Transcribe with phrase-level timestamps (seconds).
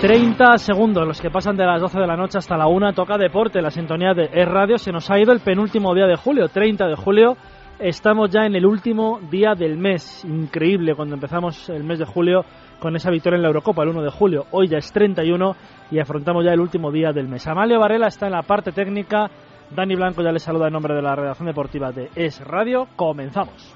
[0.00, 2.92] 30 segundos los que pasan de las 12 de la noche hasta la 1.
[2.92, 4.78] Toca deporte, la sintonía de Es Radio.
[4.78, 7.36] Se nos ha ido el penúltimo día de julio, 30 de julio.
[7.80, 10.24] Estamos ya en el último día del mes.
[10.24, 12.44] Increíble cuando empezamos el mes de julio
[12.78, 14.46] con esa victoria en la Eurocopa el 1 de julio.
[14.52, 15.56] Hoy ya es 31
[15.90, 17.44] y afrontamos ya el último día del mes.
[17.48, 19.28] Amalio Varela está en la parte técnica.
[19.74, 22.86] Dani Blanco ya le saluda en nombre de la redacción deportiva de Es Radio.
[22.94, 23.74] Comenzamos.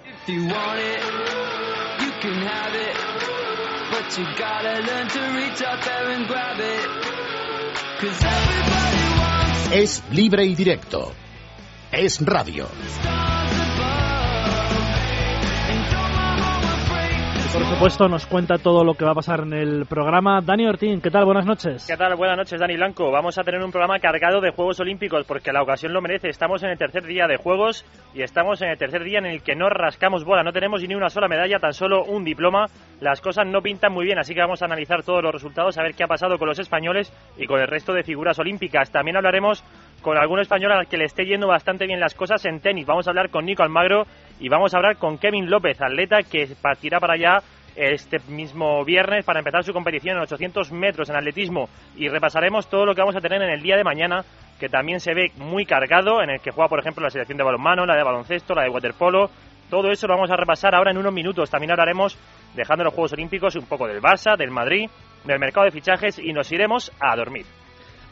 [9.73, 11.13] Es libre y directo.
[11.91, 12.69] Es radio.
[17.53, 20.41] Por supuesto, nos cuenta todo lo que va a pasar en el programa.
[20.41, 21.27] Dani Ortín, ¿qué tal?
[21.27, 21.87] Buenas noches.
[21.87, 22.17] ¿Qué tal?
[22.17, 23.11] Buenas noches, Dani Blanco.
[23.11, 26.31] Vamos a tener un programa cargado de Juegos Olímpicos porque la ocasión lo merece.
[26.31, 29.43] Estamos en el tercer día de Juegos y estamos en el tercer día en el
[29.43, 30.43] que no rascamos bola.
[30.43, 32.69] No tenemos ni una sola medalla, tan solo un diploma.
[33.01, 35.83] Las cosas no pintan muy bien, así que vamos a analizar todos los resultados, a
[35.83, 38.91] ver qué ha pasado con los españoles y con el resto de figuras olímpicas.
[38.91, 39.63] También hablaremos
[40.01, 42.87] con algún español al que le esté yendo bastante bien las cosas en tenis.
[42.87, 44.05] Vamos a hablar con Nico Almagro
[44.43, 47.39] y vamos a hablar con Kevin López, atleta que partirá para allá
[47.77, 51.69] este mismo viernes para empezar su competición en 800 metros en atletismo.
[51.97, 54.25] Y repasaremos todo lo que vamos a tener en el día de mañana
[54.59, 57.45] que también se ve muy cargado en el que juega por ejemplo la selección de
[57.45, 59.31] balonmano, la de baloncesto, la de waterpolo.
[59.71, 61.49] Todo eso lo vamos a repasar ahora en unos minutos.
[61.49, 62.19] También hablaremos
[62.57, 64.91] dejando los Juegos Olímpicos un poco del Barça, del Madrid
[65.25, 67.47] del mercado de fichajes y nos iremos a dormir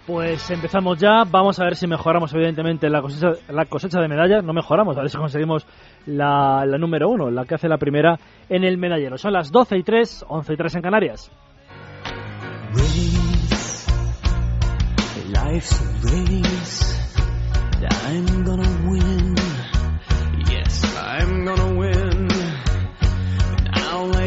[0.06, 4.44] pues empezamos ya, vamos a ver si mejoramos evidentemente la cosecha, la cosecha de medallas,
[4.44, 5.66] no mejoramos, a ver si conseguimos
[6.06, 8.18] la, número uno, la que hace la primera
[8.48, 9.18] en el medallero.
[9.18, 11.30] Son las 12 y 3, 11 y 3 en Canarias.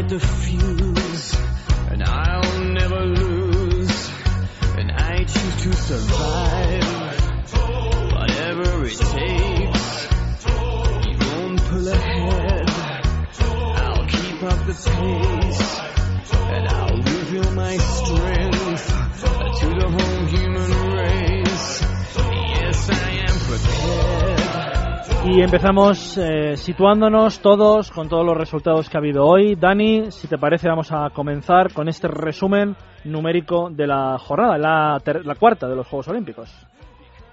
[0.08, 0.73] to
[25.26, 29.54] Y empezamos eh, situándonos todos con todos los resultados que ha habido hoy.
[29.54, 35.02] Dani, si te parece, vamos a comenzar con este resumen numérico de la jornada, la,
[35.24, 36.50] la cuarta de los Juegos Olímpicos.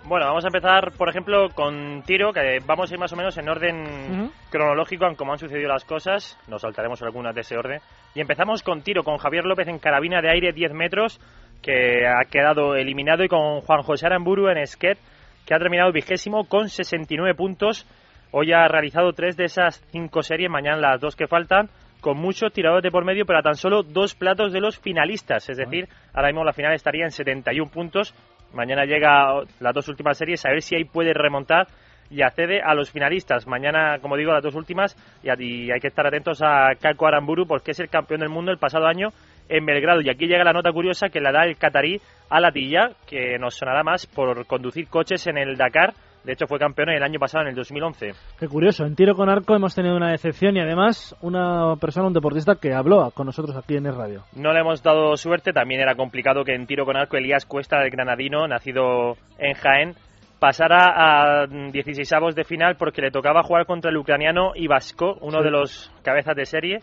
[0.03, 3.37] Bueno, vamos a empezar, por ejemplo, con tiro, que vamos a ir más o menos
[3.37, 6.37] en orden cronológico, en cómo han sucedido las cosas.
[6.47, 7.79] Nos saltaremos algunas de ese orden.
[8.15, 11.19] Y empezamos con tiro, con Javier López en carabina de aire 10 metros,
[11.61, 14.99] que ha quedado eliminado, y con Juan José Aramburu en skate,
[15.45, 17.85] que ha terminado vigésimo con 69 puntos.
[18.31, 21.69] Hoy ha realizado tres de esas cinco series, mañana las dos que faltan
[22.01, 25.47] con muchos tiradores de por medio, pero a tan solo dos platos de los finalistas.
[25.49, 28.13] Es decir, ahora mismo la final estaría en 71 puntos.
[28.53, 31.67] Mañana llega las dos últimas series, a ver si ahí puede remontar
[32.09, 33.47] y accede a los finalistas.
[33.47, 37.71] Mañana, como digo, las dos últimas, y, hay que estar atentos a Kako Aramburu, porque
[37.71, 39.09] es el campeón del mundo el pasado año
[39.47, 40.01] en Belgrado.
[40.01, 43.55] Y aquí llega la nota curiosa que la da el catarí a Latilla, que nos
[43.55, 45.93] sonará más por conducir coches en el Dakar
[46.23, 48.11] de hecho, fue campeón el año pasado, en el 2011.
[48.39, 48.85] Qué curioso.
[48.85, 52.73] En tiro con arco hemos tenido una decepción y además una persona, un deportista que
[52.73, 54.23] habló con nosotros aquí en el radio.
[54.35, 55.51] No le hemos dado suerte.
[55.51, 59.95] También era complicado que en tiro con arco Elías Cuesta, del granadino, nacido en Jaén,
[60.39, 65.41] pasara a 16 avos de final porque le tocaba jugar contra el ucraniano Ivasko, uno
[65.41, 66.79] de los cabezas de serie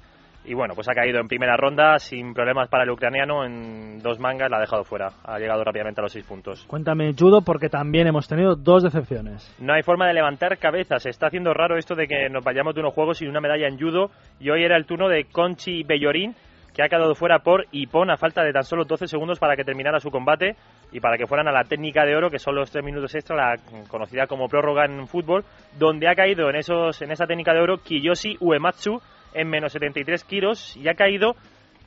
[0.48, 4.19] y bueno, pues ha caído en primera ronda sin problemas para el ucraniano, en dos
[4.19, 6.64] mangas la ha dejado fuera, ha llegado rápidamente a los seis puntos.
[6.67, 9.55] Cuéntame judo porque también hemos tenido dos decepciones.
[9.58, 12.75] No hay forma de levantar cabezas, se está haciendo raro esto de que nos vayamos
[12.75, 15.82] de unos juegos sin una medalla en judo y hoy era el turno de Conchi
[15.82, 16.34] Bellorín
[16.78, 19.64] que ha quedado fuera por Ipon a falta de tan solo 12 segundos para que
[19.64, 20.55] terminara su combate
[20.93, 23.37] y para que fueran a la técnica de oro, que son los tres minutos extra,
[23.37, 23.56] la
[23.88, 25.44] conocida como prórroga en fútbol,
[25.76, 29.02] donde ha caído en, esos, en esa técnica de oro Kiyoshi Uematsu,
[29.34, 31.34] en menos 73 kilos y ha caído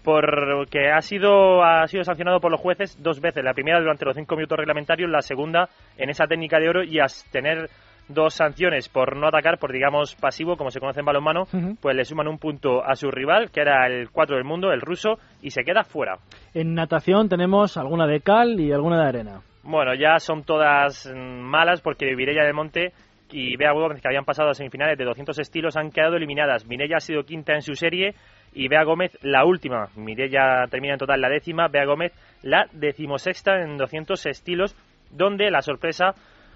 [0.03, 3.43] porque ha sido, ha sido sancionado por los jueces dos veces.
[3.43, 6.99] La primera durante los cinco minutos reglamentarios, la segunda en esa técnica de oro y
[6.99, 7.69] a tener
[8.07, 11.45] dos sanciones por no atacar, por digamos pasivo, como se conoce en balonmano,
[11.79, 14.81] pues le suman un punto a su rival, que era el 4 del mundo, el
[14.81, 16.17] ruso, y se queda fuera.
[16.53, 19.41] En natación tenemos alguna de cal y alguna de arena.
[19.63, 22.93] Bueno, ya son todas malas porque Virella del Monte
[23.31, 26.65] y Bea Gómez, que habían pasado a semifinales de 200 estilos, han quedado eliminadas.
[26.65, 28.13] Mirella ha sido quinta en su serie
[28.53, 29.87] y Bea Gómez la última.
[29.95, 32.13] Mirella termina en total la décima, Bea Gómez
[32.43, 34.75] la decimosexta en 200 estilos,
[35.11, 36.13] donde la sorpresa,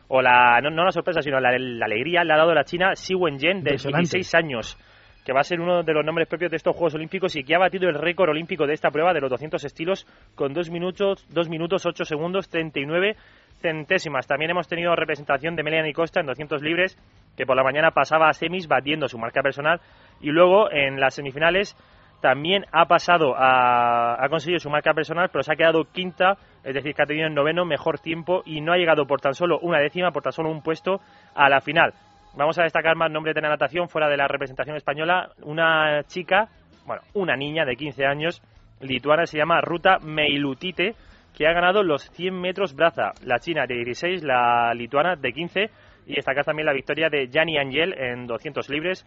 [0.08, 3.64] o la no, la sorpresa, sino la, alegría le ha dado la china Xi Wenjen,
[3.64, 4.78] de 16 años
[5.26, 7.56] que va a ser uno de los nombres propios de estos Juegos Olímpicos y que
[7.56, 10.06] ha batido el récord olímpico de esta prueba de los 200 estilos
[10.36, 13.16] con 2 minutos, 2 minutos 8 segundos 39
[13.60, 14.28] centésimas.
[14.28, 16.96] También hemos tenido representación de Melanie Costa en 200 libres,
[17.36, 19.82] que por la mañana pasaba a semis batiendo su marca personal
[20.22, 21.76] y luego en las semifinales
[22.22, 26.74] también ha pasado a ha conseguido su marca personal, pero se ha quedado quinta, es
[26.76, 29.58] decir, que ha tenido el noveno mejor tiempo y no ha llegado por tan solo
[29.60, 31.02] una décima, por tan solo un puesto
[31.34, 31.94] a la final.
[32.38, 35.32] Vamos a destacar más nombres de la natación fuera de la representación española.
[35.44, 36.50] Una chica,
[36.86, 38.42] bueno, una niña de 15 años,
[38.82, 40.96] lituana, se llama Ruta Meilutite,
[41.34, 43.14] que ha ganado los 100 metros braza.
[43.24, 45.70] La china de 16, la lituana de 15.
[46.08, 49.06] Y destacar también la victoria de Gianni Angel en 200 libres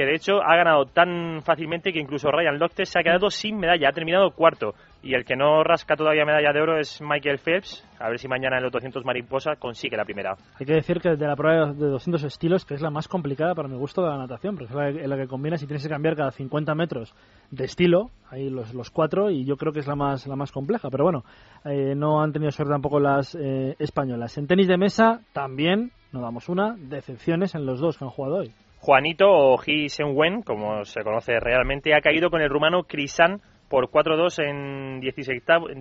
[0.00, 3.58] que de hecho ha ganado tan fácilmente que incluso Ryan Lochte se ha quedado sin
[3.58, 4.72] medalla, ha terminado cuarto.
[5.02, 7.86] Y el que no rasca todavía medalla de oro es Michael Phelps.
[7.98, 10.36] A ver si mañana en los 200 mariposa consigue la primera.
[10.58, 13.54] Hay que decir que de la prueba de 200 estilos, que es la más complicada
[13.54, 16.16] para mi gusto de la natación, porque es la, que combina si tienes que cambiar
[16.16, 17.14] cada 50 metros
[17.50, 20.50] de estilo, ahí los, los cuatro, y yo creo que es la más, la más
[20.50, 20.88] compleja.
[20.90, 21.24] Pero bueno,
[21.66, 24.38] eh, no han tenido suerte tampoco las eh, españolas.
[24.38, 28.36] En tenis de mesa también, no damos una, decepciones en los dos que han jugado
[28.36, 28.54] hoy.
[28.80, 33.90] Juanito o Ji Wen, como se conoce realmente, ha caído con el rumano Krisan por
[33.90, 35.00] 4-2 en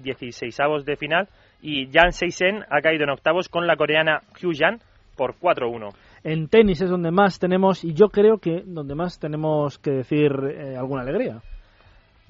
[0.03, 1.27] 16 avos de final
[1.61, 4.79] y Jan Seisen ha caído en octavos con la coreana Hyu Jan
[5.15, 5.93] por 4-1.
[6.23, 10.31] En tenis es donde más tenemos, y yo creo que donde más tenemos que decir
[10.53, 11.41] eh, alguna alegría.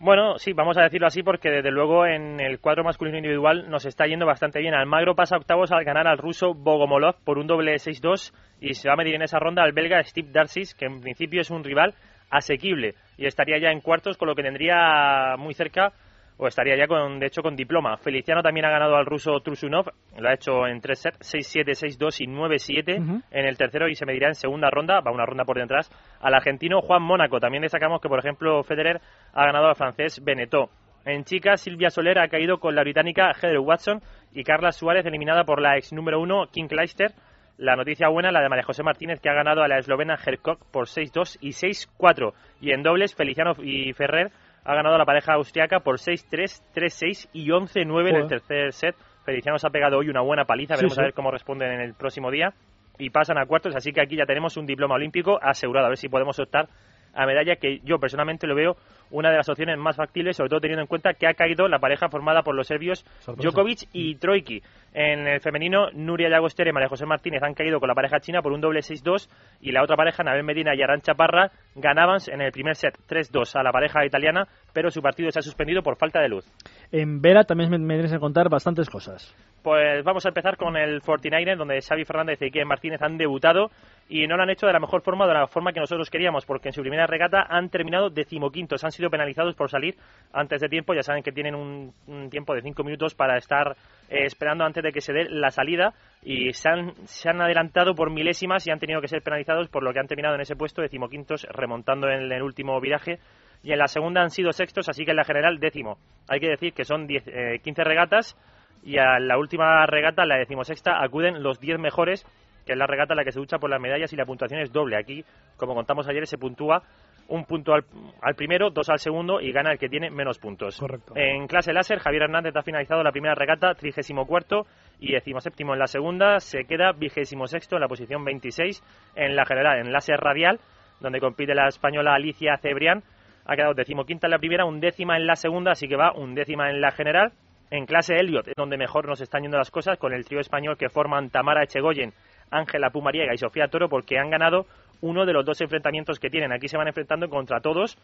[0.02, 3.86] Bueno, sí, vamos a decirlo así porque desde luego en el cuadro masculino individual nos
[3.86, 4.74] está yendo bastante bien.
[4.74, 8.94] Almagro pasa octavos al ganar al ruso Bogomolov por un doble 6-2 y se va
[8.94, 11.96] a medir en esa ronda al belga Steve Darcis, que en principio es un rival
[12.30, 15.92] asequible y estaría ya en cuartos, con lo que tendría muy cerca
[16.40, 17.98] o estaría ya con, de hecho con diploma.
[17.98, 22.22] Feliciano también ha ganado al ruso Trusunov, lo ha hecho en tres sets, 6-7, 6-2
[22.22, 25.58] y 9-7 en el tercero y se medirá en segunda ronda, va una ronda por
[25.58, 25.92] detrás,
[26.22, 27.42] al argentino Juan Mónaco.
[27.42, 29.02] También destacamos que, por ejemplo, Federer
[29.34, 30.70] ha ganado al francés Beneteau.
[31.06, 34.02] En chicas, Silvia Soler ha caído con la británica Heather Watson
[34.34, 37.12] y Carla Suárez eliminada por la ex número uno King Kleister.
[37.58, 40.66] La noticia buena, la de María José Martínez, que ha ganado a la eslovena Hercock
[40.72, 42.32] por 6-2 y 6-4.
[42.62, 44.32] Y en dobles, Feliciano y Ferrer
[44.64, 48.96] ha ganado la pareja austriaca por 6-3, 3-6 y 11-9 en el tercer set.
[49.24, 51.94] Feliciano se ha pegado hoy una buena paliza, veremos a ver cómo responden en el
[51.94, 52.54] próximo día.
[52.98, 55.98] Y pasan a cuartos, así que aquí ya tenemos un diploma olímpico asegurado, a ver
[55.98, 56.68] si podemos optar
[57.14, 58.76] a medalla que yo personalmente lo veo
[59.12, 61.80] una de las opciones más factibles, sobre todo teniendo en cuenta que ha caído la
[61.80, 64.62] pareja formada por los serbios Djokovic y Troiki.
[64.94, 68.42] En el femenino, Nuria Llagoster y María José Martínez han caído con la pareja china
[68.42, 69.30] por un doble 6-2
[69.62, 73.56] y la otra pareja, Nabel Medina y Arancha Parra, ganaban en el primer set 3-2
[73.60, 76.46] a la pareja italiana, pero su partido se ha suspendido por falta de luz.
[76.92, 79.36] En Vera también me, tienes que contar bastantes cosas.
[79.62, 83.70] Pues vamos a empezar con el 49 donde Xavi Fernández y Ike Martínez han debutado
[84.08, 86.46] y no lo han hecho de la mejor forma, de la forma que nosotros queríamos,
[86.46, 89.96] porque en su primera regata han terminado decimoquintos, han sido penalizados por salir
[90.34, 93.76] antes de tiempo, ya saben que tienen un, tiempo de cinco minutos para estar
[94.10, 97.96] eh, esperando antes de que se dé la salida y se han, se han adelantado
[97.96, 100.56] por milésimas y han tenido que ser penalizados por lo que han terminado en ese
[100.56, 103.20] puesto decimoquintos remontando en el último viraje
[103.64, 105.98] y en la segunda han sido sextos, así que en la general décimo.
[106.28, 107.24] Hay que decir que son 10,
[107.64, 108.38] 15 eh, regatas
[108.84, 112.26] y a la última regata, la decimosexta, acuden los 10 mejores
[112.70, 114.72] que es la regata la que se lucha por las medallas y la puntuación es
[114.72, 114.96] doble.
[114.96, 115.26] Aquí,
[115.58, 116.84] como contamos ayer, se puntúa
[117.30, 120.80] un punto al, primero, dos al segundo y gana el que tiene menos puntos.
[120.80, 121.14] Correcto.
[121.16, 124.66] En clase láser, Javier Hernández ha finalizado la primera regata, trigésimo cuarto
[125.00, 126.40] y decimoséptimo en la segunda.
[126.40, 128.84] Se queda vigésimo sexto en la posición 26
[129.16, 130.60] en la general, en láser radial,
[131.00, 133.04] donde compite la española Alicia Cebrián.
[133.46, 136.36] Ha quedado decimoquinta en la primera, un décima en la segunda, así que va un
[136.36, 137.32] décima en la general.
[137.72, 140.78] En clase Elliot es donde mejor nos están yendo las cosas, con el trío español
[140.78, 142.14] que forman Tamara Echegoyen,
[142.50, 144.66] Ángela Pumariega y Sofía Toro porque han ganado
[145.02, 146.52] uno de los dos enfrentamientos que tienen.
[146.52, 147.98] Aquí se van enfrentando contra todos.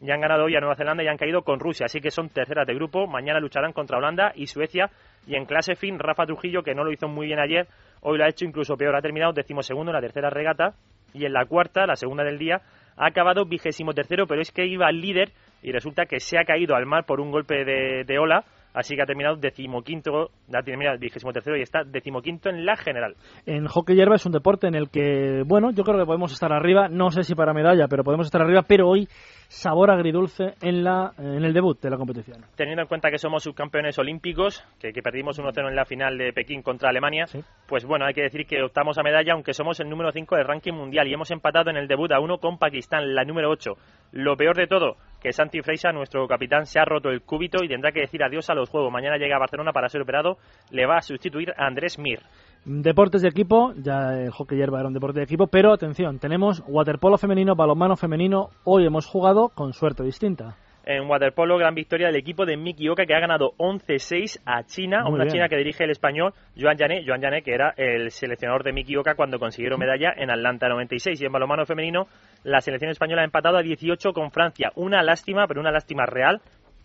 [0.00, 2.28] Ya han ganado hoy a Nueva Zelanda y han caído con Rusia, así que son
[2.28, 3.06] terceras de grupo.
[3.06, 4.90] Mañana lucharán contra Holanda y Suecia.
[5.26, 7.68] Y en clase fin, Rafa Trujillo, que no lo hizo muy bien ayer,
[8.00, 8.96] hoy lo ha hecho incluso peor.
[8.96, 10.74] Ha terminado decimosegundo en la tercera regata
[11.12, 12.62] y en la cuarta, la segunda del día,
[12.96, 16.44] ha acabado vigésimo tercero, pero es que iba al líder y resulta que se ha
[16.44, 20.62] caído al mar por un golpe de, de ola así que ha terminado decimoquinto, ha
[20.62, 23.14] terminado vigésimo tercero y está decimoquinto en la general.
[23.46, 26.52] En hockey hierba es un deporte en el que, bueno, yo creo que podemos estar
[26.52, 29.08] arriba, no sé si para medalla, pero podemos estar arriba, pero hoy
[29.48, 32.44] sabor agridulce en, la, en el debut de la competición.
[32.56, 36.32] Teniendo en cuenta que somos subcampeones olímpicos, que, que perdimos 1-0 en la final de
[36.32, 37.40] Pekín contra Alemania, Sí.
[37.66, 40.46] pues bueno, hay que decir que optamos a medalla, aunque somos el número 5 del
[40.46, 43.72] ranking mundial y hemos empatado en el debut a uno con Pakistán, la número 8.
[44.12, 47.68] Lo peor de todo, que Santi Freixa, nuestro capitán, se ha roto el cúbito y
[47.68, 48.92] tendrá que decir adiós a los juegos.
[48.92, 50.38] Mañana llega a Barcelona para ser operado,
[50.70, 52.20] le va a sustituir a Andrés Mir.
[52.64, 56.62] Deportes de equipo, ya el hockey hierba era un deporte de equipo, pero atención, tenemos
[56.66, 60.56] waterpolo femenino, balonmano femenino, hoy hemos jugado con suerte distinta.
[60.90, 65.04] En waterpolo, gran victoria del equipo de Miki Oka que ha ganado 11-6 a China,
[65.04, 65.34] Muy una bien.
[65.34, 68.96] China que dirige el español Joan Jané, Joan Jané que era el seleccionador de Miki
[68.96, 72.08] Oka cuando consiguieron medalla en Atlanta 96 y en balonmano femenino
[72.42, 76.40] la selección española ha empatado a 18 con Francia, una lástima, pero una lástima real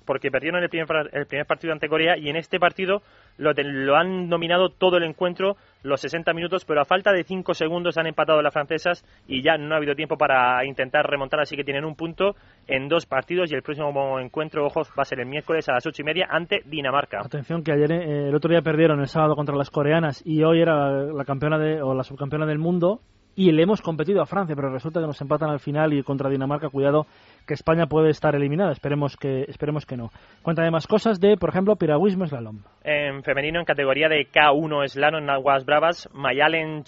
[0.05, 3.01] porque perdieron el primer, el primer partido ante Corea y en este partido
[3.37, 7.53] lo, lo han dominado todo el encuentro, los 60 minutos, pero a falta de 5
[7.53, 11.55] segundos han empatado las francesas y ya no ha habido tiempo para intentar remontar, así
[11.55, 12.35] que tienen un punto
[12.67, 15.85] en dos partidos y el próximo encuentro, ojo, va a ser el miércoles a las
[15.85, 17.21] 8 y media ante Dinamarca.
[17.23, 20.61] Atención que ayer, eh, el otro día perdieron el sábado contra las coreanas y hoy
[20.61, 23.01] era la campeona de, o la subcampeona del mundo
[23.35, 26.29] y le hemos competido a Francia, pero resulta que nos empatan al final y contra
[26.29, 27.05] Dinamarca, cuidado,
[27.45, 30.09] que España puede estar eliminada, esperemos que, esperemos que no.
[30.41, 32.59] Cuéntame más cosas de, por ejemplo, piragüismo slalom.
[32.83, 36.83] En femenino, en categoría de K1 Slalom en Aguas Bravas, Mayalen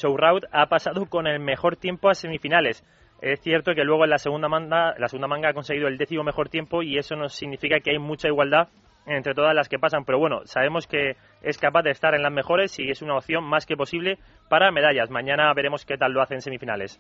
[0.52, 2.84] ha pasado con el mejor tiempo a semifinales.
[3.22, 6.24] Es cierto que luego en la segunda manga, la segunda manga ha conseguido el décimo
[6.24, 8.68] mejor tiempo y eso nos significa que hay mucha igualdad
[9.08, 10.06] entre todas las que pasan.
[10.06, 13.44] Pero bueno, sabemos que es capaz de estar en las mejores y es una opción
[13.44, 15.10] más que posible para medallas.
[15.10, 17.00] Mañana veremos qué tal lo hace en semifinales.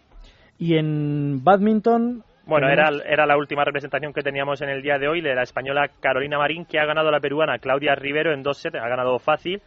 [0.57, 2.23] Y en badminton...
[2.45, 5.43] Bueno, era, era la última representación que teníamos en el día de hoy, de la
[5.43, 8.87] española Carolina Marín, que ha ganado a la peruana Claudia Rivero en dos sets, ha
[8.87, 9.61] ganado fácil,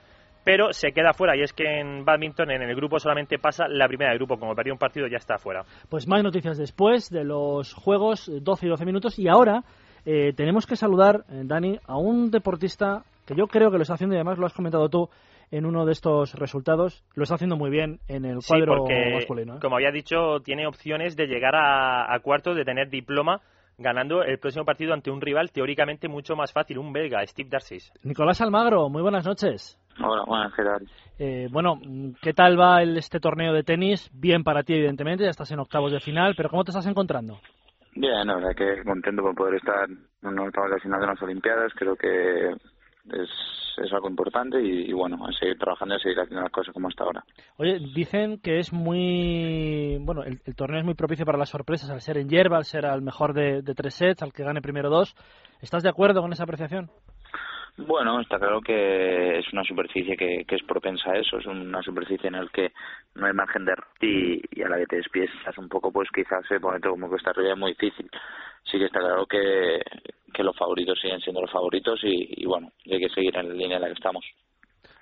[0.45, 1.37] pero se queda fuera.
[1.37, 4.39] Y es que en badminton, en el grupo, solamente pasa la primera del grupo.
[4.39, 5.63] Como perdió un partido, ya está fuera.
[5.91, 9.19] Pues más noticias después de los juegos, eh, 12 y 12 minutos.
[9.19, 9.63] Y ahora
[10.05, 13.95] eh, tenemos que saludar, eh, Dani, a un deportista que yo creo que lo está
[13.95, 15.09] haciendo, y además lo has comentado tú
[15.53, 19.11] en uno de estos resultados, lo está haciendo muy bien en el Sí, cuadro porque,
[19.15, 19.57] masculino.
[19.57, 19.59] ¿eh?
[19.61, 23.41] como había dicho, tiene opciones de llegar a, a cuartos, de tener diploma,
[23.79, 27.79] ganando el próximo partido ante un rival teóricamente mucho más fácil, un belga, Steve Darcy.
[28.05, 29.79] Nicolás Almagro, muy buenas noches.
[30.03, 30.89] Hola, buenas, ¿qué tal?
[31.19, 31.81] Eh, bueno,
[32.23, 34.11] ¿qué tal va el- este torneo de tenis?
[34.15, 37.39] Bien para ti, evidentemente, ya estás en octavos de final, pero ¿cómo te estás encontrando?
[37.95, 41.73] Bien, la verdad que contento por poder estar en una octava final de las Olimpiadas.
[41.75, 46.53] Creo que es, algo importante y, bueno, a seguir trabajando y a seguir haciendo las
[46.53, 47.25] cosas como hasta ahora.
[47.57, 49.99] Oye, dicen que es muy.
[50.01, 52.87] Bueno, el, torneo es muy propicio para las sorpresas, al ser en hierba, al ser
[52.87, 55.15] al mejor de tres sets, al que gane primero dos.
[55.61, 56.91] ¿Estás de acuerdo con esa apreciación?
[57.77, 61.83] Bueno, está claro que es una superficie que, que es propensa a eso, es una
[61.83, 62.73] superficie en la que
[63.15, 66.45] no hay margen de error y, a la que te despiezas un poco, pues quizás
[66.47, 68.11] se pone todo como que está arriba es muy difícil.
[68.65, 69.81] Sí que está claro que,
[70.33, 73.77] que los favoritos siguen siendo los favoritos y, bueno, hay que seguir en la línea
[73.77, 74.25] en la que estamos.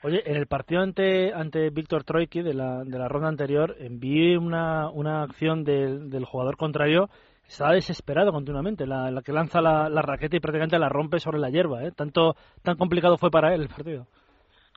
[0.02, 4.38] Oye, en el partido ante, ante Víctor Troiki de la, de la ronda anterior, envié
[4.38, 7.10] una, una acción del, del jugador contrario.
[7.48, 11.38] Estaba desesperado continuamente, la, la que lanza la, la raqueta y prácticamente la rompe sobre
[11.38, 11.82] la hierba.
[11.82, 11.92] ¿eh?
[11.92, 14.06] Tanto, tan complicado fue para él el partido.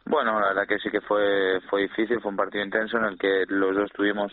[0.05, 3.19] Bueno, la verdad que sí que fue, fue difícil, fue un partido intenso en el
[3.19, 4.31] que los dos tuvimos,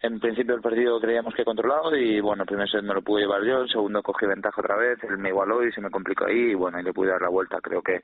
[0.00, 3.22] en principio el partido creíamos que controlado y bueno, el primer set me lo pude
[3.22, 6.26] llevar yo, el segundo cogí ventaja otra vez, él me igualó y se me complicó
[6.26, 7.58] ahí y bueno, y le pude dar la vuelta.
[7.60, 8.00] Creo que,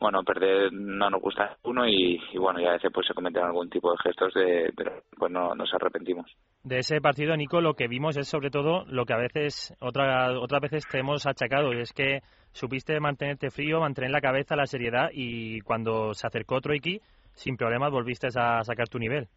[0.00, 3.12] bueno, perder no nos gusta a uno y, y bueno, y a veces pues se
[3.12, 6.26] cometen algún tipo de gestos de, pero pues no nos arrepentimos.
[6.64, 10.32] De ese partido, Nico, lo que vimos es sobre todo lo que a veces, otra,
[10.40, 12.20] otras veces te hemos achacado, y es que
[12.52, 17.00] supiste mantenerte frío, mantener la cabeza, la seriedad, y cuando se acercó Troiki,
[17.34, 19.28] sin problemas volviste a sacar tu nivel.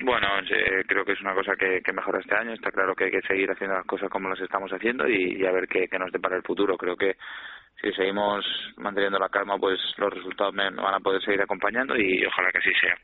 [0.00, 2.54] Bueno, eh, creo que es una cosa que, que mejora este año.
[2.54, 5.44] Está claro que hay que seguir haciendo las cosas como las estamos haciendo y, y
[5.44, 6.78] a ver qué, qué nos depara el futuro.
[6.78, 7.16] Creo que
[7.80, 8.44] si seguimos
[8.76, 12.50] manteniendo la calma, pues los resultados me, me van a poder seguir acompañando y ojalá
[12.50, 12.94] que así sea.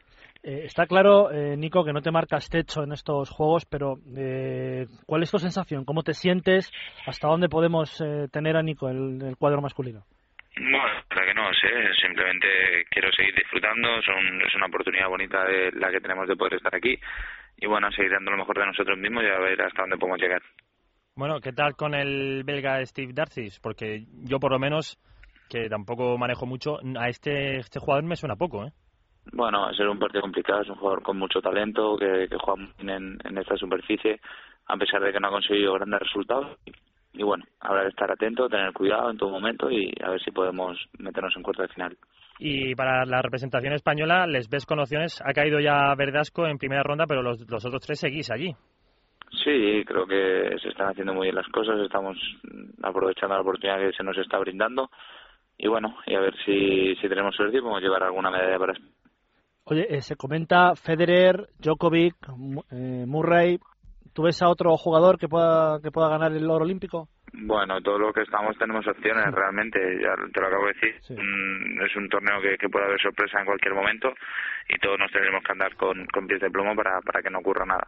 [0.42, 4.87] Eh, está claro, eh, Nico, que no te marcas techo en estos juegos, pero eh,
[5.04, 5.84] ¿cuál es tu sensación?
[5.84, 6.70] ¿Cómo te sientes?
[7.06, 10.04] ¿Hasta dónde podemos eh, tener a Nico en el, el cuadro masculino?
[10.56, 11.68] Bueno, la que no sé,
[12.00, 12.48] simplemente
[12.90, 16.75] quiero seguir disfrutando, son, es una oportunidad bonita de la que tenemos de poder estar
[16.75, 16.98] aquí
[17.56, 20.20] y bueno, seguir dando lo mejor de nosotros mismos y a ver hasta dónde podemos
[20.20, 20.42] llegar.
[21.18, 23.58] Bueno, ¿qué tal con el belga Steve Darcis?
[23.58, 24.96] Porque yo por lo menos,
[25.50, 28.70] que tampoco manejo mucho, a este, este jugador me suena poco, ¿eh?
[29.32, 32.37] Bueno, va a ser un partido complicado, es un jugador con mucho talento, que, que
[32.38, 34.20] juega muy bien en, en esta superficie,
[34.66, 36.56] a pesar de que no ha conseguido grandes resultados.
[37.12, 40.30] y bueno, habrá que estar atento, tener cuidado en todo momento y a ver si
[40.30, 41.98] podemos meternos en cuarto de final.
[42.38, 45.20] Y para la representación española, les ves con opciones.
[45.25, 48.54] Ha caído ya Verdasco en primera ronda, pero los, los otros tres seguís allí.
[49.44, 52.16] Sí, creo que se están haciendo muy bien las cosas, estamos
[52.82, 54.90] aprovechando la oportunidad que se nos está brindando
[55.58, 58.75] y bueno, y a ver si, si tenemos suerte y podemos llevar alguna medalla para.
[59.64, 62.14] Oye, eh, se comenta Federer, Djokovic,
[62.70, 63.58] eh, Murray.
[64.14, 67.08] ¿Tú ves a otro jugador que pueda, que pueda ganar el oro olímpico?
[67.32, 71.18] Bueno, todo lo que estamos tenemos opciones realmente, ya te lo acabo de decir.
[71.18, 74.12] Mm, es un torneo que, que puede haber sorpresa en cualquier momento
[74.68, 77.40] y todos nos tenemos que andar con, con pies de plomo para, para que no
[77.40, 77.87] ocurra nada.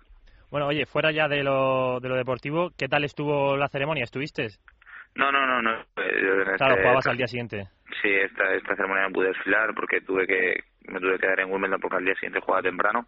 [0.51, 4.05] Bueno, oye, fuera ya de lo, de lo deportivo, ¿qué tal estuvo la ceremonia?
[4.05, 4.49] ¿Estuviste?
[5.15, 5.73] No, no, no, no.
[5.73, 7.69] eh, yo Claro, este- jugabas al día siguiente.
[8.03, 11.51] Sí, esta, esta ceremonia no pude desfilar porque tuve que me tuve que quedar en
[11.51, 13.07] Wimbledon porque al día siguiente jugaba temprano.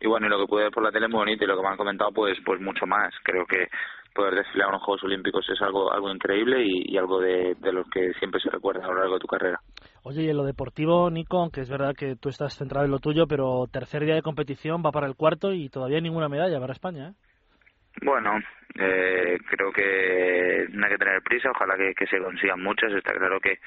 [0.00, 1.62] Y bueno, y lo que pude ver por la tele muy bonito y lo que
[1.62, 3.14] me han comentado pues pues mucho más.
[3.22, 3.68] Creo que
[4.14, 7.72] poder desfilar en los Juegos Olímpicos es algo algo increíble y, y algo de, de
[7.72, 9.60] lo que siempre se recuerda a lo largo de tu carrera.
[10.04, 12.98] Oye, y en lo deportivo, Nico, aunque es verdad que tú estás centrado en lo
[12.98, 16.72] tuyo, pero tercer día de competición va para el cuarto y todavía ninguna medalla para
[16.72, 17.14] España, ¿eh?
[18.02, 18.38] Bueno,
[18.74, 22.92] eh, creo que no hay que tener prisa, ojalá que, que se consigan muchas.
[22.92, 23.58] Está claro que,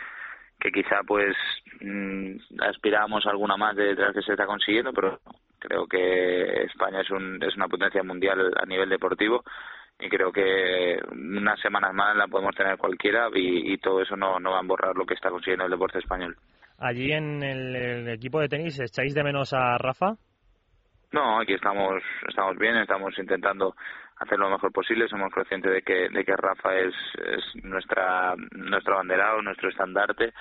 [0.60, 1.36] que quizá pues
[1.82, 5.20] mm, aspiramos a alguna más de, de las que se está consiguiendo, pero
[5.60, 9.44] creo que España es, un, es una potencia mundial a nivel deportivo
[10.00, 14.40] y creo que unas semanas más la podemos tener cualquiera y, y todo eso no,
[14.40, 16.36] no va a borrar lo que está consiguiendo el deporte español.
[16.80, 20.16] Allí en el, el equipo de tenis, ¿echáis de menos a Rafa?
[21.12, 23.76] No, aquí estamos estamos bien, estamos intentando
[24.20, 25.08] hacer lo mejor posible.
[25.08, 30.34] Somos conscientes de que de que Rafa es, es nuestra nuestro abanderado, nuestro estandarte.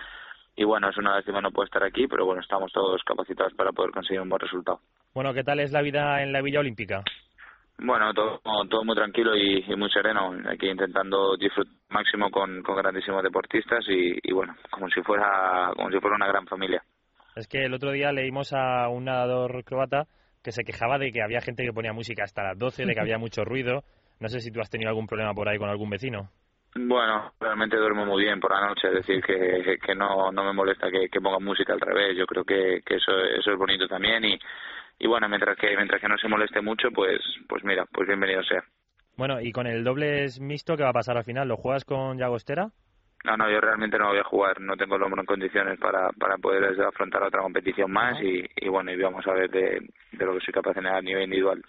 [0.57, 3.73] Y bueno, es una lástima no puede estar aquí, pero bueno, estamos todos capacitados para
[3.73, 4.81] poder conseguir un buen resultado.
[5.15, 7.03] Bueno, ¿qué tal es la vida en la Villa Olímpica?
[7.79, 10.35] Bueno, todo, todo muy tranquilo y, y muy sereno.
[10.51, 15.91] Aquí intentando disfrutar máximo con, con grandísimos deportistas y, y bueno, como si fuera como
[15.91, 16.83] si fuera una gran familia.
[17.35, 20.07] Es que el otro día leímos a un nadador croata
[20.43, 23.01] que se quejaba de que había gente que ponía música hasta las 12, de que
[23.01, 23.83] había mucho ruido.
[24.21, 26.31] No sé si tú has tenido algún problema por ahí con algún vecino.
[26.75, 30.53] Bueno, realmente duermo muy bien por la noche, es decir, que, que no, no me
[30.53, 32.17] molesta que, que pongan música al revés.
[32.17, 34.39] Yo creo que, que eso, eso es bonito también y,
[34.99, 38.43] y bueno, mientras que mientras que no se moleste mucho, pues pues mira, pues bienvenido
[38.45, 38.63] sea.
[39.17, 41.49] Bueno, y con el dobles mixto, ¿qué va a pasar al final?
[41.49, 42.71] ¿Lo juegas con Llagostera?
[43.25, 46.11] No, no, yo realmente no voy a jugar, no tengo el hombro en condiciones para,
[46.13, 49.81] para poder afrontar otra competición más y, y bueno, y vamos a ver de,
[50.13, 51.63] de lo que soy capaz de hacer a nivel individual.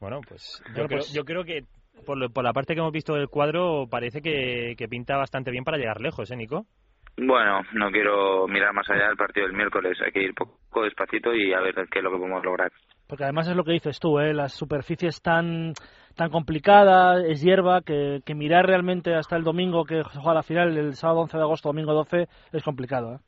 [0.00, 1.64] Bueno, pues yo, Bueno, creo, pues- yo creo que
[2.04, 5.50] por, lo- por la parte que hemos visto del cuadro parece que, que pinta bastante
[5.52, 6.66] bien para llegar lejos, ¿eh, Nico?
[7.16, 11.34] Bueno, no quiero mirar más allá del partido del miércoles, hay que ir poco despacito
[11.34, 12.72] y a ver qué es lo que podemos lograr.
[13.06, 14.32] Porque además es lo que dices tú, ¿eh?
[14.32, 15.74] las superficies tan
[16.16, 20.42] tan complicadas, es hierba, que, que mirar realmente hasta el domingo que se juega la
[20.42, 23.14] final, el sábado 11 de agosto, domingo 12, es complicado.
[23.14, 23.18] ¿eh?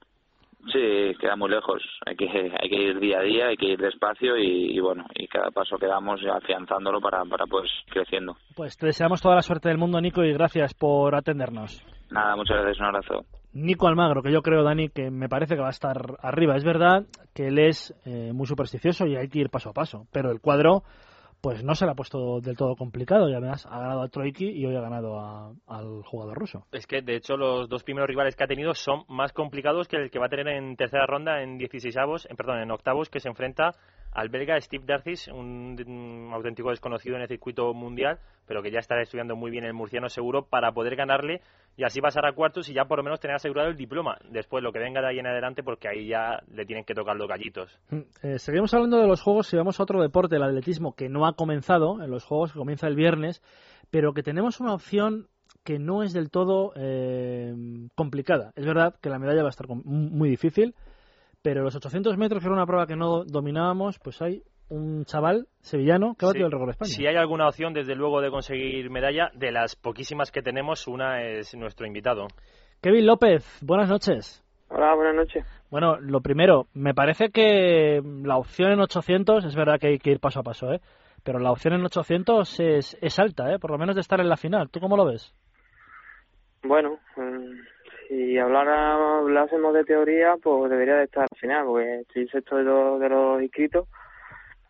[0.73, 1.83] Sí, queda muy lejos.
[2.07, 5.05] Hay que hay que ir día a día, hay que ir despacio y, y bueno,
[5.14, 8.37] y cada paso que damos afianzándolo para para pues creciendo.
[8.57, 11.85] Pues te deseamos toda la suerte del mundo, Nico, y gracias por atendernos.
[12.11, 13.44] Nada, muchas gracias, un abrazo.
[13.55, 16.57] Nico Almagro, que yo creo, Dani, que me parece que va a estar arriba.
[16.57, 20.07] Es verdad que él es eh, muy supersticioso y hay que ir paso a paso,
[20.12, 20.83] pero el cuadro
[21.40, 24.47] pues no se le ha puesto del todo complicado y además ha ganado a Troiki
[24.49, 26.64] y hoy ha ganado a- al jugador ruso.
[26.73, 29.97] Es que, de hecho, los dos primeros rivales que ha tenido son más complicados que
[29.99, 31.97] el que va a tener en tercera ronda, en 16
[32.31, 33.73] en, perdón, en octavos, que se enfrenta
[34.14, 39.03] al belga Steve Darcis, un, auténtico desconocido en el circuito mundial, pero que ya estará
[39.03, 41.40] estudiando muy bien el murciano seguro para poder ganarle
[41.77, 44.16] y así pasar a cuartos y ya por lo menos tener asegurado el diploma.
[44.31, 47.16] Después, lo que venga de ahí en adelante, porque ahí ya le tienen que tocar
[47.16, 47.77] los gallitos.
[48.22, 51.27] Eh, seguimos hablando de los juegos y vamos a otro deporte, el atletismo, que no
[51.27, 53.42] ha comenzado en los juegos, que comienza el viernes,
[53.90, 55.27] pero que tenemos una opción
[55.64, 57.53] que no es del todo eh,
[57.96, 58.53] complicada.
[58.55, 60.74] Es verdad que la medalla va a estar muy difícil,
[61.45, 65.47] pero los 800 metros, que era una prueba que no dominábamos, pues hay un chaval
[65.61, 66.47] sevillano que ha batido Sí.
[66.47, 66.89] el récord de España.
[66.91, 71.23] Si hay alguna opción, desde luego, de conseguir medalla, de las poquísimas que tenemos, una
[71.23, 72.29] es nuestro invitado.
[72.81, 74.43] Kevin López, buenas noches.
[74.71, 75.45] Hola, buenas noches.
[75.71, 80.13] Bueno, lo primero, me parece que la opción en 800, es verdad que hay que
[80.13, 80.81] ir paso a paso, ¿eh?
[81.23, 83.59] pero la opción en 800 es, es alta, ¿eh?
[83.59, 84.71] por lo menos de estar en la final.
[84.71, 85.35] ¿Tú cómo lo ves?
[86.63, 87.74] Bueno, mm,
[88.09, 92.64] si hablara, hablásemos de teoría, pues debería de estar al final, porque estoy sexto de,
[92.64, 93.88] los- de los inscritos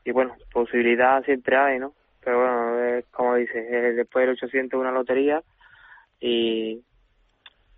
[0.05, 1.94] y bueno, posibilidad siempre hay, ¿no?
[2.23, 5.42] Pero bueno, es como dices, después del 800 una lotería
[6.20, 6.83] y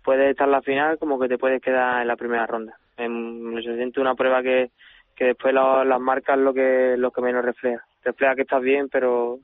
[0.03, 2.77] puedes estar en la final como que te puedes quedar en la primera ronda.
[2.97, 4.71] En el 800 una prueba que,
[5.15, 7.85] que después las marcas lo que lo que menos refleja.
[8.03, 9.39] Refleja que estás bien, pero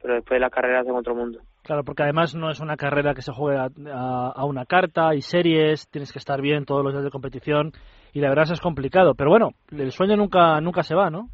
[0.00, 1.40] pero después la carrera hacen otro mundo.
[1.62, 5.08] Claro, porque además no es una carrera que se juegue a, a- a una carta,
[5.08, 7.72] hay series, tienes que estar bien todos los días de competición
[8.12, 9.14] y la verdad es complicado.
[9.14, 11.28] Pero bueno, el sueño nunca nunca se va, ¿no?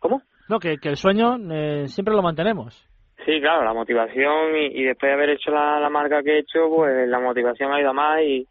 [0.00, 0.22] ¿Cómo?
[0.48, 2.84] No, que, que el sueño eh, siempre lo mantenemos.
[3.24, 6.38] Sí, claro, la motivación y, y después de haber hecho la, la marca que he
[6.40, 8.46] hecho, pues la motivación ha ido más y,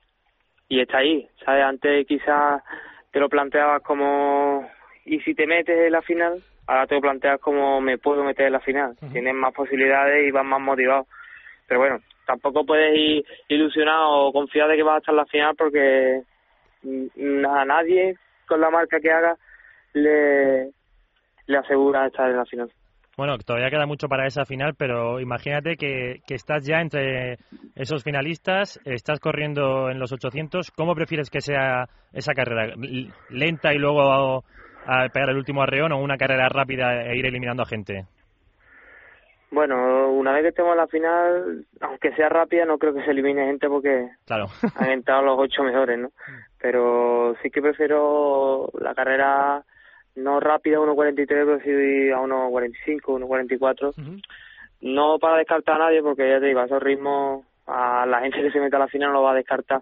[0.69, 1.63] y está ahí, ¿sabes?
[1.63, 2.61] Antes quizás
[3.11, 4.69] te lo planteabas como,
[5.05, 6.43] ¿y si te metes en la final?
[6.67, 8.95] Ahora te lo planteas como, me puedo meter en la final.
[9.11, 11.07] Tienes más posibilidades y vas más motivado.
[11.65, 15.25] Pero bueno, tampoco puedes ir ilusionado o confiado de que vas a estar en la
[15.25, 16.21] final porque
[16.83, 19.35] mm, a nadie con la marca que haga
[19.93, 20.71] le,
[21.47, 22.69] le asegura estar en la final.
[23.17, 27.37] Bueno, todavía queda mucho para esa final, pero imagínate que, que estás ya entre
[27.75, 30.69] esos finalistas, estás corriendo en los 800.
[30.69, 32.75] ¿Cómo prefieres que sea esa carrera?
[33.29, 34.43] ¿Lenta y luego
[34.87, 38.05] a, pegar el último arreón o una carrera rápida e ir eliminando a gente?
[39.49, 43.11] Bueno, una vez que estemos en la final, aunque sea rápida, no creo que se
[43.11, 44.47] elimine gente porque Claro.
[44.75, 46.11] han entrado los ocho mejores, ¿no?
[46.59, 49.63] Pero sí que prefiero la carrera
[50.15, 54.21] no rápida, 1.43, pero sí a 1.45, 1.44.
[54.81, 58.41] No para descartar a nadie, porque ya te digo, a esos ritmos, a la gente
[58.41, 59.81] que se meta a la final no lo va a descartar,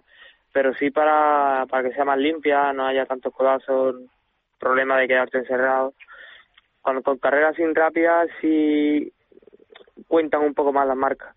[0.52, 3.96] pero sí para, para que sea más limpia, no haya tantos codazos,
[4.58, 5.94] problema de quedarte encerrado.
[6.80, 9.12] Cuando con carreras sin rápidas sí
[10.06, 11.34] cuentan un poco más las marcas.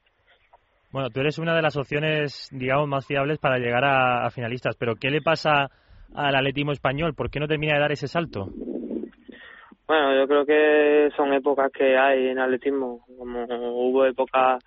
[0.92, 4.76] Bueno, tú eres una de las opciones, digamos, más fiables para llegar a, a finalistas,
[4.76, 5.70] pero ¿qué le pasa
[6.16, 7.14] al atletismo español?
[7.14, 8.50] ¿Por qué no termina de dar ese salto?
[9.88, 14.64] Bueno, yo creo que son épocas que hay en atletismo, como hubo épocas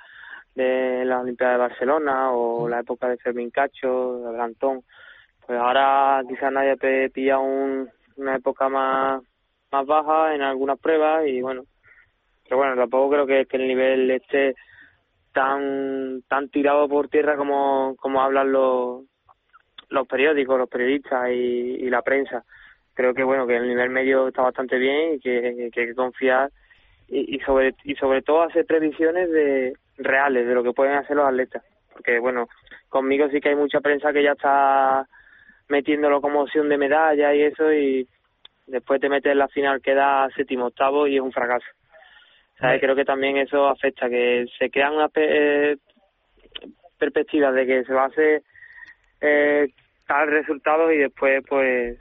[0.54, 4.82] de la Olimpiada de Barcelona o la época de Fermín Cacho, de Brantón.
[5.46, 9.22] Pues ahora quizás nadie pe- pilla un, una época más,
[9.70, 11.64] más baja en algunas pruebas y bueno,
[12.44, 14.55] pero bueno, tampoco creo que, el nivel esté
[15.33, 19.05] tan tan tirado por tierra como, como hablan los,
[19.88, 22.44] los periódicos, los periodistas y, la prensa.
[22.94, 25.94] Creo que bueno que el nivel medio está bastante bien y que, que hay que
[25.94, 26.51] confiar
[27.09, 31.16] y, y sobre y sobre todo hacer previsiones de reales de lo que pueden hacer
[31.16, 31.62] los atletas.
[31.92, 32.48] Porque bueno
[32.90, 35.09] conmigo sí que hay mucha prensa que ya está
[35.72, 38.06] metiéndolo como opción de medalla y eso y
[38.66, 41.66] después te metes en la final queda séptimo octavo y es un fracaso
[42.58, 42.80] ¿Sabes?
[42.80, 45.76] creo que también eso afecta que se crean unas pe- eh,
[46.98, 48.42] perspectivas de que se va a hacer
[49.20, 49.68] eh,
[50.06, 51.98] tal resultado y después pues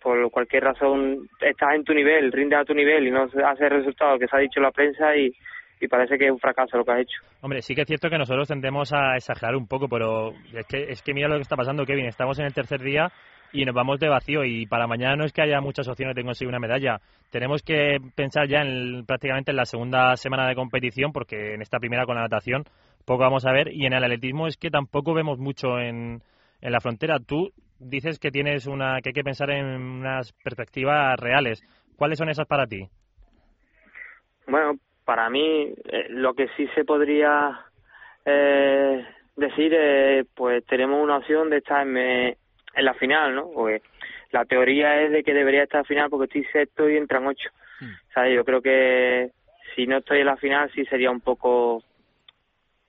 [0.00, 3.70] por cualquier razón estás en tu nivel, rindes a tu nivel y no hace el
[3.70, 5.32] resultado que se ha dicho la prensa y,
[5.80, 7.20] y parece que es un fracaso lo que has hecho.
[7.40, 10.90] Hombre, sí que es cierto que nosotros tendemos a exagerar un poco, pero es que,
[10.90, 12.06] es que mira lo que está pasando, Kevin.
[12.06, 13.10] Estamos en el tercer día
[13.52, 16.24] y nos vamos de vacío y para mañana no es que haya muchas opciones de
[16.24, 17.00] conseguir una medalla.
[17.30, 21.78] Tenemos que pensar ya en prácticamente en la segunda semana de competición porque en esta
[21.78, 22.64] primera con la natación
[23.04, 26.22] poco vamos a ver y en el atletismo es que tampoco vemos mucho en,
[26.60, 27.18] en la frontera.
[27.18, 31.62] Tú dices que tienes una que hay que pensar en unas perspectivas reales.
[31.96, 32.86] ¿Cuáles son esas para ti?
[34.46, 34.74] Bueno,
[35.08, 37.64] para mí eh, lo que sí se podría
[38.26, 43.50] eh, decir es pues tenemos una opción de estar en, en la final, ¿no?
[43.50, 43.80] Porque
[44.32, 47.26] la teoría es de que debería estar en la final porque estoy sexto y entran
[47.26, 47.48] ocho.
[48.12, 48.36] ¿Sabes?
[48.36, 49.30] Yo creo que
[49.74, 51.82] si no estoy en la final sí sería un poco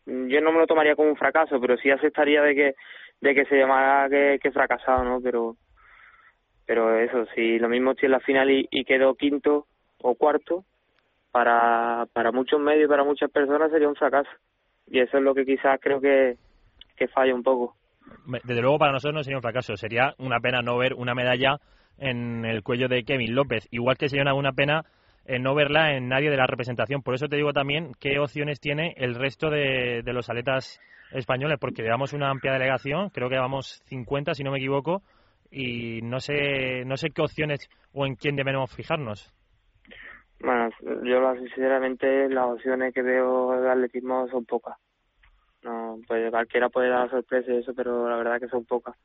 [0.06, 2.76] yo no me lo tomaría como un fracaso, pero sí aceptaría de que
[3.22, 5.22] de que se llamara que, que fracasado, ¿no?
[5.22, 5.56] Pero
[6.66, 9.68] pero eso, si lo mismo estoy en la final y, y quedo quinto
[10.02, 10.66] o cuarto,
[11.32, 14.30] para para muchos medios y para muchas personas sería un fracaso.
[14.88, 16.38] Y eso es lo que quizás creo que,
[16.96, 17.76] que falla un poco.
[18.44, 21.58] Desde luego para nosotros no sería un fracaso, sería una pena no ver una medalla
[21.98, 24.86] en el cuello de Kevin López, igual que sería una pena
[25.26, 27.04] eh, no verla en nadie de la representación.
[27.04, 30.80] Por eso te digo también qué opciones tiene el resto de, de los atletas
[31.12, 35.04] españoles, porque llevamos una amplia delegación, creo que llevamos 50 si no me equivoco,
[35.52, 39.34] y no sé, no sé qué opciones o en quién debemos fijarnos.
[40.42, 40.70] Bueno,
[41.04, 44.78] yo sinceramente las opciones que veo de atletismo son pocas.
[45.64, 48.96] No, pues cualquiera puede dar sorpresa y eso, pero la verdad que son pocas.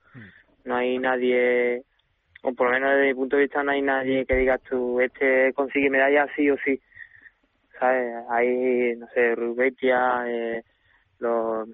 [0.64, 1.82] No hay nadie,
[2.42, 5.00] o por lo menos desde mi punto de vista no hay nadie que digas tú,
[5.00, 6.80] este consigue medalla sí o sí.
[7.80, 8.14] ¿Sabes?
[8.30, 10.62] Hay, no sé, Rubetia, eh,
[11.18, 11.68] los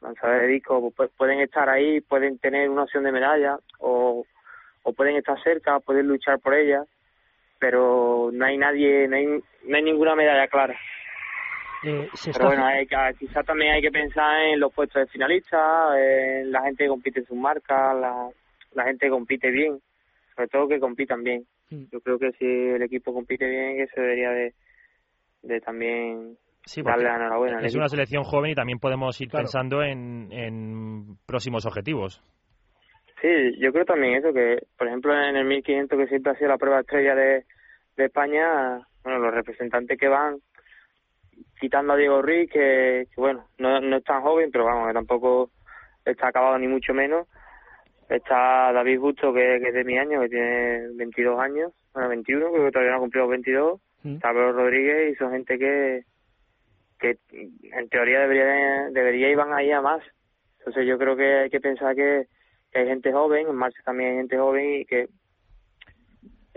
[0.00, 4.24] lanzadores de disco, pues pueden estar ahí, pueden tener una opción de medalla, o,
[4.82, 6.84] o pueden estar cerca, pueden luchar por ella,
[7.62, 10.74] pero no hay nadie, no hay, no hay ninguna medalla clara.
[11.84, 15.00] Eh, se Pero está bueno, hay, que- quizás también hay que pensar en los puestos
[15.00, 18.28] de finalistas, en la gente que compite en sus marcas, la,
[18.74, 19.78] la gente que compite bien,
[20.34, 21.44] sobre todo que compitan bien.
[21.70, 21.84] Mm.
[21.92, 24.54] Yo creo que si el equipo compite bien, eso debería de,
[25.42, 27.60] de también Sí, darle la enhorabuena.
[27.60, 29.44] es una selección joven y también podemos ir Claro.
[29.44, 32.22] pensando en, en próximos objetivos.
[33.22, 36.48] Sí, yo creo también eso, que por ejemplo en el 1500 que siempre ha sido
[36.48, 37.44] la prueba estrella de,
[37.96, 40.38] de España, bueno, los representantes que van,
[41.60, 44.94] quitando a Diego Ruiz, que, que, bueno, no, no es tan joven, pero vamos, que
[44.94, 45.50] tampoco
[46.04, 47.28] está acabado ni mucho menos.
[48.08, 52.50] Está David Justo, que, que es de mi año, que tiene 22 años, bueno, 21,
[52.50, 53.80] creo que todavía no ha cumplido 22.
[54.02, 54.14] Mm.
[54.16, 56.02] Está Pedro Rodríguez y son gente que,
[56.98, 60.02] que en teoría debería, debería iban ahí a más.
[60.58, 62.26] Entonces yo creo que hay que pensar que,
[62.72, 65.08] que hay gente joven, en marcha también hay gente joven y que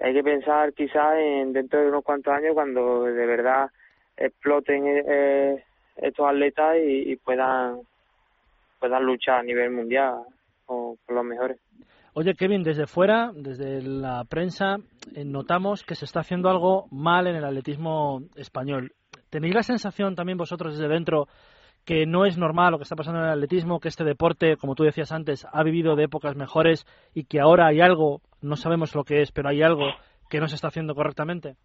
[0.01, 3.69] hay que pensar quizás en dentro de unos cuantos años cuando de verdad
[4.17, 5.63] exploten eh,
[5.97, 7.79] estos atletas y, y puedan
[8.79, 10.15] puedan luchar a nivel mundial
[10.67, 11.59] o por los mejores.
[12.13, 14.77] Oye, Kevin, desde fuera, desde la prensa,
[15.13, 18.93] eh, notamos que se está haciendo algo mal en el atletismo español.
[19.29, 21.27] ¿Tenéis la sensación también vosotros desde dentro
[21.85, 24.75] que no es normal lo que está pasando en el atletismo, que este deporte, como
[24.75, 28.95] tú decías antes, ha vivido de épocas mejores y que ahora hay algo, no sabemos
[28.95, 29.85] lo que es, pero hay algo
[30.29, 31.55] que no se está haciendo correctamente?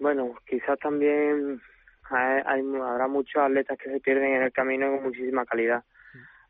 [0.00, 1.60] Bueno, quizás también
[2.10, 5.84] hay, hay- habrá muchos atletas que se pierden en el camino con muchísima calidad.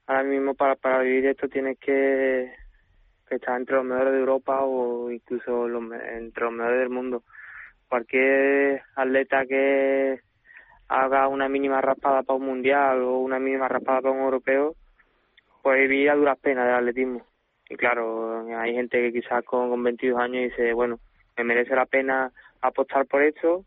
[0.07, 2.51] Ahora mismo para, para vivir esto tienes que,
[3.29, 7.23] estar entre los mejores de Europa o incluso los entre los mejores del mundo.
[7.89, 10.21] Cualquier atleta que
[10.93, 14.75] haga una mínima raspada para un mundial o una mínima raspada para un europeo
[15.63, 17.27] puede vivir a duras penas del atletismo.
[17.71, 20.99] Y claro, hay gente que quizás con, con 22 años dice, bueno,
[21.37, 23.65] me merece la pena apostar por esto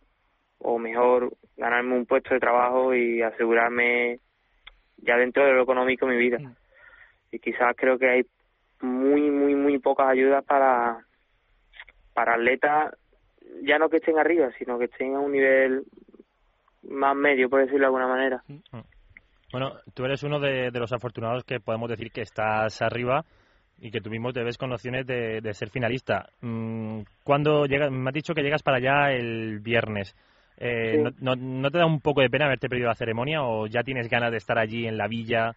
[0.59, 4.19] o mejor ganarme un puesto de trabajo y asegurarme
[4.97, 6.39] ya dentro de lo económico mi vida.
[7.31, 8.25] Y quizás creo que hay
[8.81, 11.05] muy, muy, muy pocas ayudas para,
[12.13, 12.93] para atletas,
[13.63, 15.85] ya no que estén arriba, sino que estén a un nivel
[16.89, 18.43] más medio, por decirlo de alguna manera.
[19.51, 23.23] Bueno, tú eres uno de, de los afortunados que podemos decir que estás arriba
[23.79, 26.29] y que tú mismo te ves con opciones de, de ser finalista.
[26.41, 27.91] Mm, ¿Cuándo llegas?
[27.91, 30.15] Me has dicho que llegas para allá el viernes.
[30.57, 31.01] Eh, Sí.
[31.21, 33.83] ¿no, no, no te da un poco de pena haberte perdido la ceremonia o ya
[33.83, 35.51] tienes ganas de estar allí en la villa?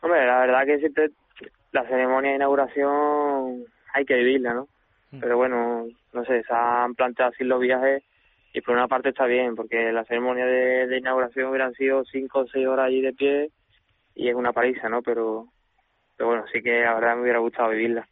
[0.00, 1.10] Hombre, la verdad que siempre
[1.72, 4.68] la ceremonia de inauguración hay que vivirla, ¿no?
[5.20, 8.02] Pero bueno, no sé, se han planteado así los viajes
[8.56, 12.38] y por una parte está bien, porque la ceremonia de, de inauguración hubieran sido cinco
[12.38, 13.50] o seis horas allí de pie
[14.14, 15.02] y es una paliza, ¿no?
[15.02, 15.48] Pero,
[16.16, 18.08] pero bueno, sí que la verdad me hubiera gustado vivirla.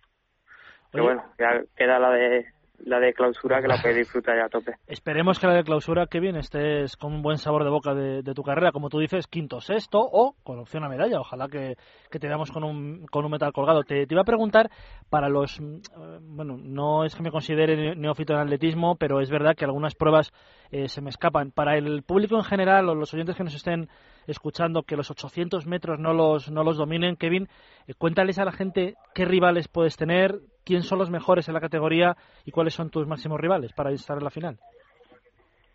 [0.92, 1.14] Pero Oye.
[1.14, 2.44] bueno, ya queda la de
[2.84, 4.74] la de clausura que la puedes disfrutar ya a tope.
[4.86, 8.34] Esperemos que la de clausura, Kevin, estés con un buen sabor de boca de, de
[8.34, 11.20] tu carrera, como tú dices, quinto, sexto o con opción a medalla.
[11.20, 11.76] Ojalá que,
[12.10, 13.82] que te veamos con un, con un metal colgado.
[13.84, 14.70] Te, te iba a preguntar
[15.10, 15.58] para los.
[15.60, 19.64] eh, Bueno, no es que me considere ne- neófito en atletismo, pero es verdad que
[19.64, 20.32] algunas pruebas
[20.70, 21.50] eh, se me escapan.
[21.50, 23.88] Para el público en general o los oyentes que nos estén
[24.26, 27.48] escuchando que los 800 metros no los, no los dominen, Kevin,
[27.86, 31.60] eh, cuéntales a la gente qué rivales puedes tener, quién son los mejores en la
[31.60, 34.58] categoría y cuáles son tus máximos rivales para estar en la final.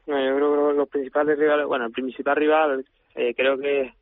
[0.08, 3.94] No, yo creo que los principales rivales, bueno, el principal rival eh, creo que,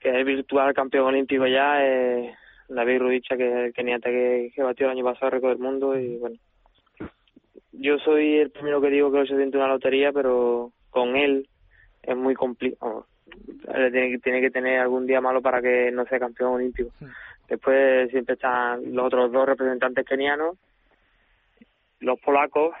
[0.00, 2.34] que es el virtual campeón olímpico ya, eh,
[2.68, 5.58] David Rudicha, que es el keniata que, que batió el año pasado el récord del
[5.58, 6.36] mundo y bueno.
[7.80, 11.48] Yo soy el primero que digo que se siente una lotería, pero con él
[12.02, 13.06] es muy complicado.
[13.64, 16.90] Tiene, que- tiene que tener algún día malo para que no sea campeón olímpico.
[17.48, 20.56] Después siempre están los otros dos representantes kenianos,
[22.00, 22.74] los polacos,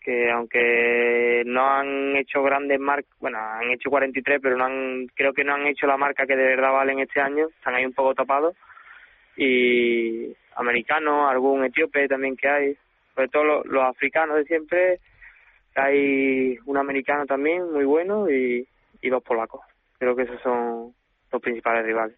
[0.00, 5.32] que aunque no han hecho grandes marcas, bueno, han hecho 43, pero no han, creo
[5.32, 7.94] que no han hecho la marca que de verdad valen este año, están ahí un
[7.94, 8.54] poco tapados.
[9.36, 12.76] Y americanos, algún etíope también que hay,
[13.14, 15.00] sobre todo los, los africanos de siempre,
[15.74, 18.66] hay un americano también muy bueno y,
[19.02, 19.60] y dos polacos.
[19.98, 20.94] Creo que esos son
[21.32, 22.16] los principales rivales.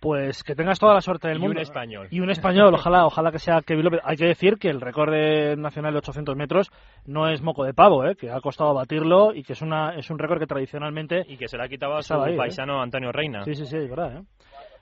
[0.00, 1.58] Pues que tengas toda la suerte del Y mundo.
[1.58, 2.08] un español.
[2.10, 4.00] Y un español, ojalá, ojalá que sea Kevin López.
[4.02, 5.12] Hay que decir que el récord
[5.56, 6.70] nacional de 800 metros
[7.06, 8.16] no es moco de pavo, ¿eh?
[8.16, 11.22] que ha costado batirlo y que es una es un récord que tradicionalmente...
[11.28, 12.36] Y que se le ha quitado a su ¿eh?
[12.36, 13.44] paisano Antonio Reina.
[13.44, 14.16] Sí, sí, sí, es verdad.
[14.16, 14.22] ¿eh?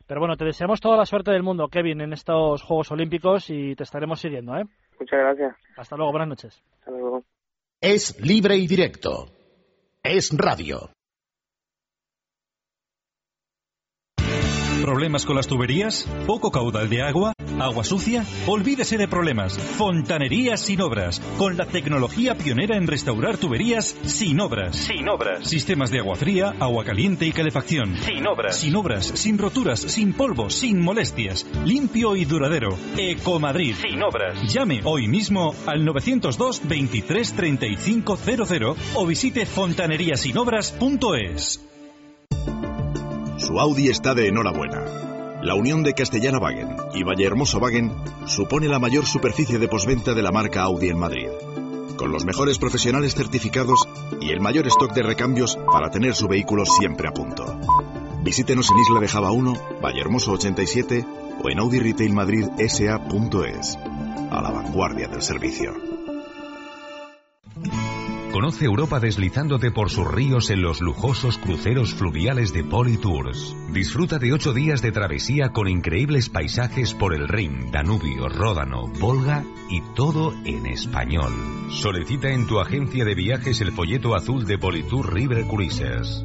[0.07, 3.75] Pero bueno, te deseamos toda la suerte del mundo, Kevin, en estos Juegos Olímpicos y
[3.77, 4.57] te estaremos siguiendo.
[4.57, 4.65] ¿eh?
[5.01, 5.57] Muchas gracias.
[5.77, 6.63] Hasta luego, buenas noches.
[6.79, 7.25] Hasta luego.
[7.81, 9.27] Es libre y directo.
[10.03, 10.91] Es radio.
[14.81, 16.09] ¿Problemas con las tuberías?
[16.27, 17.35] ¿Poco caudal de agua?
[17.59, 18.25] ¿Agua sucia?
[18.47, 19.59] Olvídese de problemas.
[19.59, 21.21] Fontanerías sin obras.
[21.37, 24.77] Con la tecnología pionera en restaurar tuberías sin obras.
[24.77, 25.47] Sin obras.
[25.47, 27.95] Sistemas de agua fría, agua caliente y calefacción.
[27.99, 28.57] Sin obras.
[28.57, 31.47] Sin obras, sin roturas, sin polvo, sin molestias.
[31.67, 32.75] Limpio y duradero.
[32.97, 33.75] Ecomadrid.
[33.75, 34.41] Sin obras.
[34.51, 41.70] Llame hoy mismo al 902 23 35 00 o visite fontaneríasinobras.es.
[43.41, 44.85] Su Audi está de enhorabuena.
[45.43, 47.91] La unión de Castellana Wagen y Vallehermoso Wagen
[48.27, 51.29] supone la mayor superficie de posventa de la marca Audi en Madrid.
[51.97, 53.89] Con los mejores profesionales certificados
[54.21, 57.59] y el mayor stock de recambios para tener su vehículo siempre a punto.
[58.23, 61.07] Visítenos en Isla de Java 1, Vallehermoso 87
[61.43, 63.79] o en Audi Retail Madrid SA.es.
[64.31, 65.90] A la vanguardia del servicio.
[68.33, 73.57] Conoce Europa deslizándote por sus ríos en los lujosos cruceros fluviales de Politours.
[73.73, 79.45] Disfruta de ocho días de travesía con increíbles paisajes por el Rin, Danubio, Ródano, Volga
[79.69, 81.33] y todo en español.
[81.71, 86.25] Solicita en tu agencia de viajes el folleto azul de Politour River Cruises.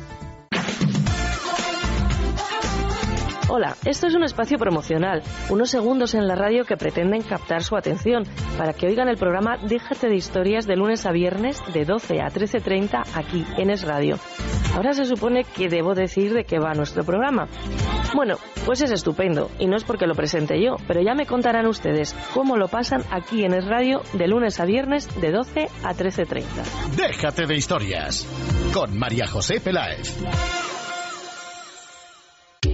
[3.53, 7.75] Hola, esto es un espacio promocional, unos segundos en la radio que pretenden captar su
[7.75, 8.23] atención
[8.57, 12.27] para que oigan el programa Déjate de historias de lunes a viernes de 12 a
[12.27, 14.17] 13.30 aquí en Es Radio.
[14.73, 17.49] Ahora se supone que debo decir de qué va nuestro programa.
[18.15, 21.67] Bueno, pues es estupendo y no es porque lo presente yo, pero ya me contarán
[21.67, 25.93] ustedes cómo lo pasan aquí en Es Radio de lunes a viernes de 12 a
[25.93, 26.45] 13.30.
[26.95, 28.25] Déjate de historias
[28.73, 30.17] con María José Peláez.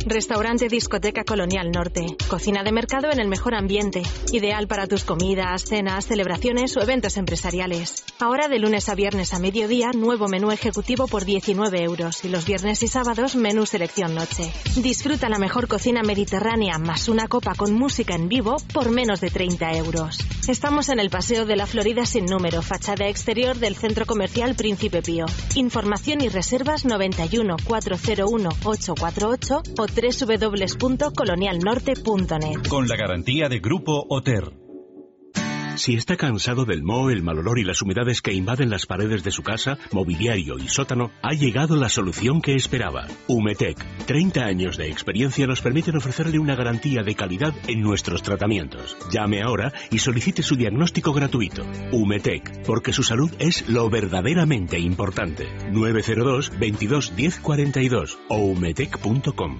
[0.09, 2.05] Restaurante Discoteca Colonial Norte.
[2.29, 4.03] Cocina de mercado en el mejor ambiente.
[4.31, 8.05] Ideal para tus comidas, cenas, celebraciones o eventos empresariales.
[8.19, 12.23] Ahora de lunes a viernes a mediodía, nuevo menú ejecutivo por 19 euros.
[12.23, 14.51] Y los viernes y sábados, menú selección noche.
[14.77, 19.29] Disfruta la mejor cocina mediterránea más una copa con música en vivo por menos de
[19.29, 20.19] 30 euros.
[20.47, 25.01] Estamos en el Paseo de la Florida sin número, fachada exterior del Centro Comercial Príncipe
[25.01, 25.25] Pío.
[25.55, 32.67] Información y reservas 91 401 848 o www.colonialnorte.net.
[32.69, 34.66] Con la garantía de Grupo Oter.
[35.77, 39.23] Si está cansado del moho, el mal olor y las humedades que invaden las paredes
[39.23, 43.05] de su casa, mobiliario y sótano, ha llegado la solución que esperaba.
[43.27, 43.77] Humetec.
[44.07, 48.97] 30 años de experiencia nos permiten ofrecerle una garantía de calidad en nuestros tratamientos.
[49.11, 51.63] Llame ahora y solicite su diagnóstico gratuito.
[51.91, 55.47] Humetec, porque su salud es lo verdaderamente importante.
[55.71, 59.59] 902 22 10 42 o humetec.com.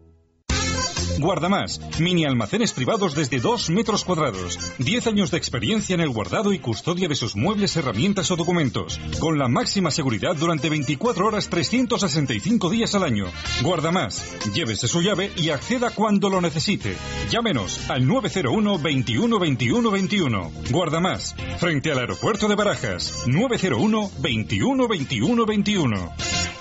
[1.19, 4.57] Guardamás, mini almacenes privados desde 2 metros cuadrados.
[4.79, 8.99] 10 años de experiencia en el guardado y custodia de sus muebles, herramientas o documentos.
[9.19, 13.25] Con la máxima seguridad durante 24 horas 365 días al año.
[13.61, 16.95] Guardamás, llévese su llave y acceda cuando lo necesite.
[17.29, 20.51] Llámenos al 901 21 21 21.
[20.69, 23.23] Guardamás, frente al aeropuerto de Barajas.
[23.27, 26.60] 901 21 21 21.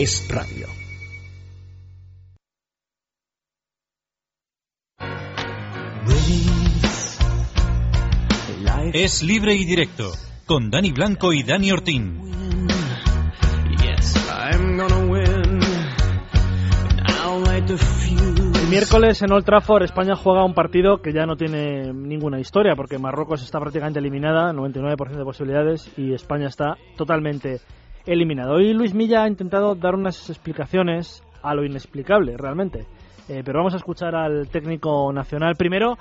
[0.00, 0.68] Es Radio.
[8.92, 10.12] Es libre y directo,
[10.46, 12.20] con Dani Blanco y Dani Ortín.
[18.54, 22.76] El miércoles en Old Trafford España juega un partido que ya no tiene ninguna historia
[22.76, 27.60] porque Marruecos está prácticamente eliminada, 99% de posibilidades y España está totalmente
[28.12, 28.54] eliminado.
[28.54, 32.86] Hoy Luis Milla ha intentado dar unas explicaciones a lo inexplicable realmente,
[33.30, 35.98] Eh, pero vamos a escuchar al técnico nacional primero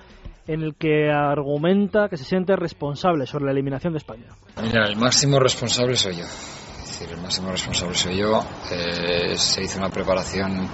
[0.48, 4.28] en el que argumenta que se siente responsable sobre la eliminación de España.
[4.63, 6.24] Mira, el máximo responsable soy yo.
[6.24, 8.39] Es decir, el máximo responsable soy yo.
[8.72, 10.70] Eh, se hizo una preparación.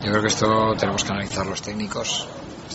[0.00, 2.28] Yo creo que esto tenemos que analizar los técnicos.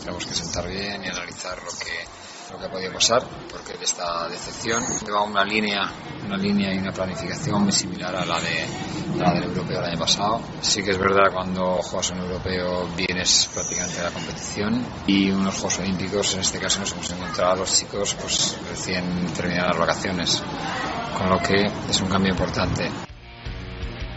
[0.03, 2.20] Tenemos que sentar bien y analizar lo que
[2.51, 5.89] lo que ha podido pasar, porque esta decepción lleva una línea,
[6.25, 9.91] una línea y una planificación muy similar a la, de, a la del europeo del
[9.91, 10.41] año pasado.
[10.61, 15.55] Sí que es verdad cuando juegas un europeo vienes prácticamente a la competición y unos
[15.55, 19.79] Juegos Olímpicos, en este caso nos hemos encontrado a los chicos pues recién terminadas las
[19.79, 20.43] vacaciones,
[21.17, 22.89] con lo que es un cambio importante.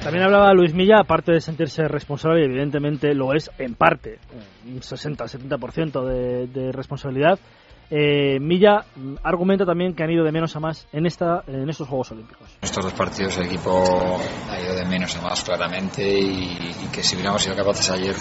[0.02, 4.18] También hablaba Luis Milla, aparte de sentirse responsable, evidentemente lo es en parte,
[4.66, 7.38] un 60-70% de, de responsabilidad.
[7.90, 8.84] Eh, Milla
[9.22, 12.48] argumenta también que han ido de menos a más en, esta, en estos Juegos Olímpicos.
[12.60, 14.20] En estos dos partidos el equipo
[14.50, 18.14] ha ido de menos a más claramente y, y que si hubiéramos sido capaces ayer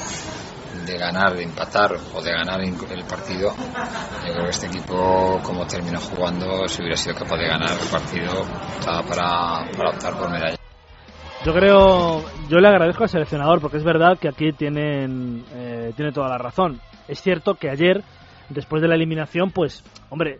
[0.85, 3.53] de ganar, de empatar o de ganar el partido,
[4.25, 7.89] yo creo que este equipo, como terminó jugando, si hubiera sido capaz de ganar el
[7.89, 8.45] partido,
[8.79, 10.57] estaba para, para optar por medalla.
[11.45, 16.11] Yo creo, yo le agradezco al seleccionador porque es verdad que aquí tienen, eh, tiene
[16.11, 16.79] toda la razón.
[17.07, 18.03] Es cierto que ayer,
[18.49, 20.39] después de la eliminación, pues, hombre,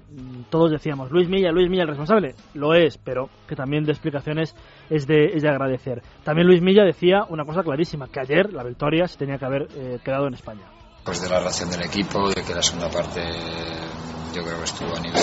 [0.50, 2.36] todos decíamos, Luis Milla, Luis Milla el responsable.
[2.54, 4.56] Lo es, pero que también de explicaciones
[4.90, 6.02] es de, es de agradecer.
[6.24, 9.68] También Luis Milla decía una cosa clarísima, que ayer la victoria se tenía que haber
[9.76, 10.64] eh, quedado en España.
[11.04, 13.22] Pues de la relación del equipo, de que la segunda parte
[14.34, 15.22] yo creo que estuvo a nivel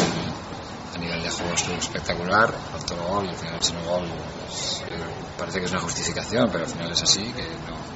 [0.95, 4.09] a nivel de juego estuvo espectacular, el gol y al final el gol
[4.47, 4.95] pues, eh,
[5.39, 7.90] parece que es una justificación, pero al final es así, que no,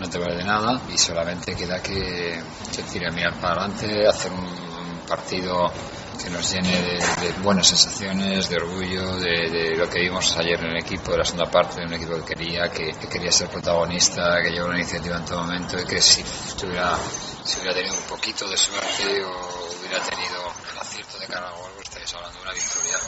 [0.00, 2.42] no te vale de nada y solamente queda que,
[2.74, 5.70] que tire mirar para adelante, hacer un partido
[6.22, 10.70] que nos llene de, buenas sensaciones, de orgullo, de, de, lo que vimos ayer en
[10.70, 13.48] el equipo, de la segunda parte, de un equipo que quería, que, que quería ser
[13.48, 16.22] protagonista, que llevó la iniciativa en todo momento y que si
[16.58, 16.96] tuviera,
[17.44, 21.56] si hubiera tenido un poquito de suerte o hubiera tenido el acierto de cara al
[21.56, 22.98] gol, pues hablando de una victoria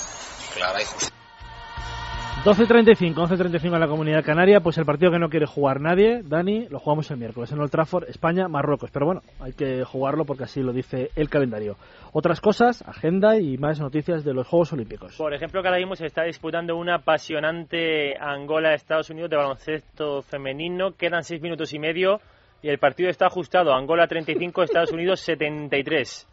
[0.55, 1.22] clara y justa.
[2.45, 6.67] 12.35, 11.35 en la comunidad canaria, pues el partido que no quiere jugar nadie, Dani,
[6.71, 8.91] lo jugamos el miércoles en Old Trafford, España, Marruecos.
[8.91, 11.77] Pero bueno, hay que jugarlo porque así lo dice el calendario.
[12.13, 15.15] Otras cosas, agenda y más noticias de los Juegos Olímpicos.
[15.17, 20.97] Por ejemplo, que se está disputando una apasionante Angola-Estados Unidos de baloncesto femenino.
[20.97, 22.21] Quedan seis minutos y medio
[22.61, 23.73] y el partido está ajustado.
[23.73, 26.27] Angola 35, Estados Unidos 73.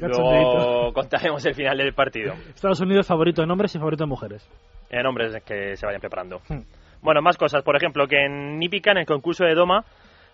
[0.00, 2.34] Luego contaremos el final del partido.
[2.54, 4.48] Estados Unidos favorito en hombres y favorito en mujeres.
[4.90, 6.40] En hombres que se vayan preparando.
[6.48, 6.62] Hmm.
[7.02, 7.62] Bueno, más cosas.
[7.62, 9.84] Por ejemplo, que en Nípica, en el concurso de Doma,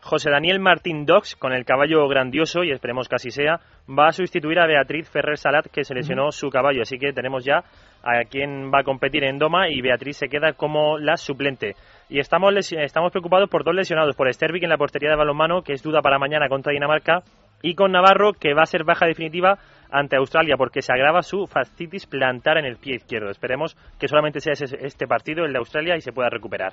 [0.02, 4.12] José Daniel Martín Dox, con el caballo grandioso, y esperemos que así sea, va a
[4.12, 6.32] sustituir a Beatriz Ferrer Salat, que se lesionó uh -huh.
[6.32, 6.82] su caballo.
[6.82, 7.64] Así que tenemos ya
[8.02, 11.74] a quien va a competir en Doma y Beatriz se queda como la suplente.
[12.08, 15.74] Y estamos, estamos preocupados por dos lesionados, por Stervik en la portería de balonmano, que
[15.74, 17.22] es duda para mañana contra Dinamarca,
[17.62, 19.58] y con Navarro, que va a ser baja definitiva
[19.90, 23.30] ante Australia, porque se agrava su fascitis plantar en el pie izquierdo.
[23.30, 26.72] Esperemos que solamente sea ese, este partido, el de Australia, y se pueda recuperar.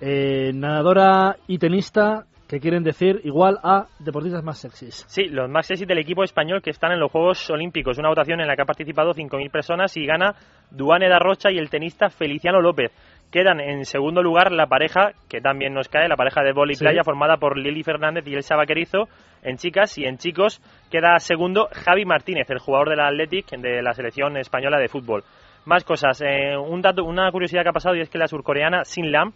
[0.00, 5.04] Eh, nadadora y tenista que quieren decir igual a deportistas más sexys.
[5.08, 8.40] Sí, los más sexys del equipo español que están en los Juegos Olímpicos, una votación
[8.40, 10.34] en la que ha participado 5.000 personas y gana
[10.70, 12.92] Duane da Rocha y el tenista Feliciano López.
[13.32, 16.84] Quedan en segundo lugar la pareja, que también nos cae, la pareja de sí.
[16.84, 19.08] playa formada por Lili Fernández y Elsa Vaquerizo
[19.42, 23.92] en chicas y en chicos queda segundo Javi Martínez, el jugador del Athletic de la
[23.94, 25.24] selección española de fútbol.
[25.64, 28.84] Más cosas, eh, un dato, una curiosidad que ha pasado y es que la surcoreana
[28.84, 29.32] Sin Lam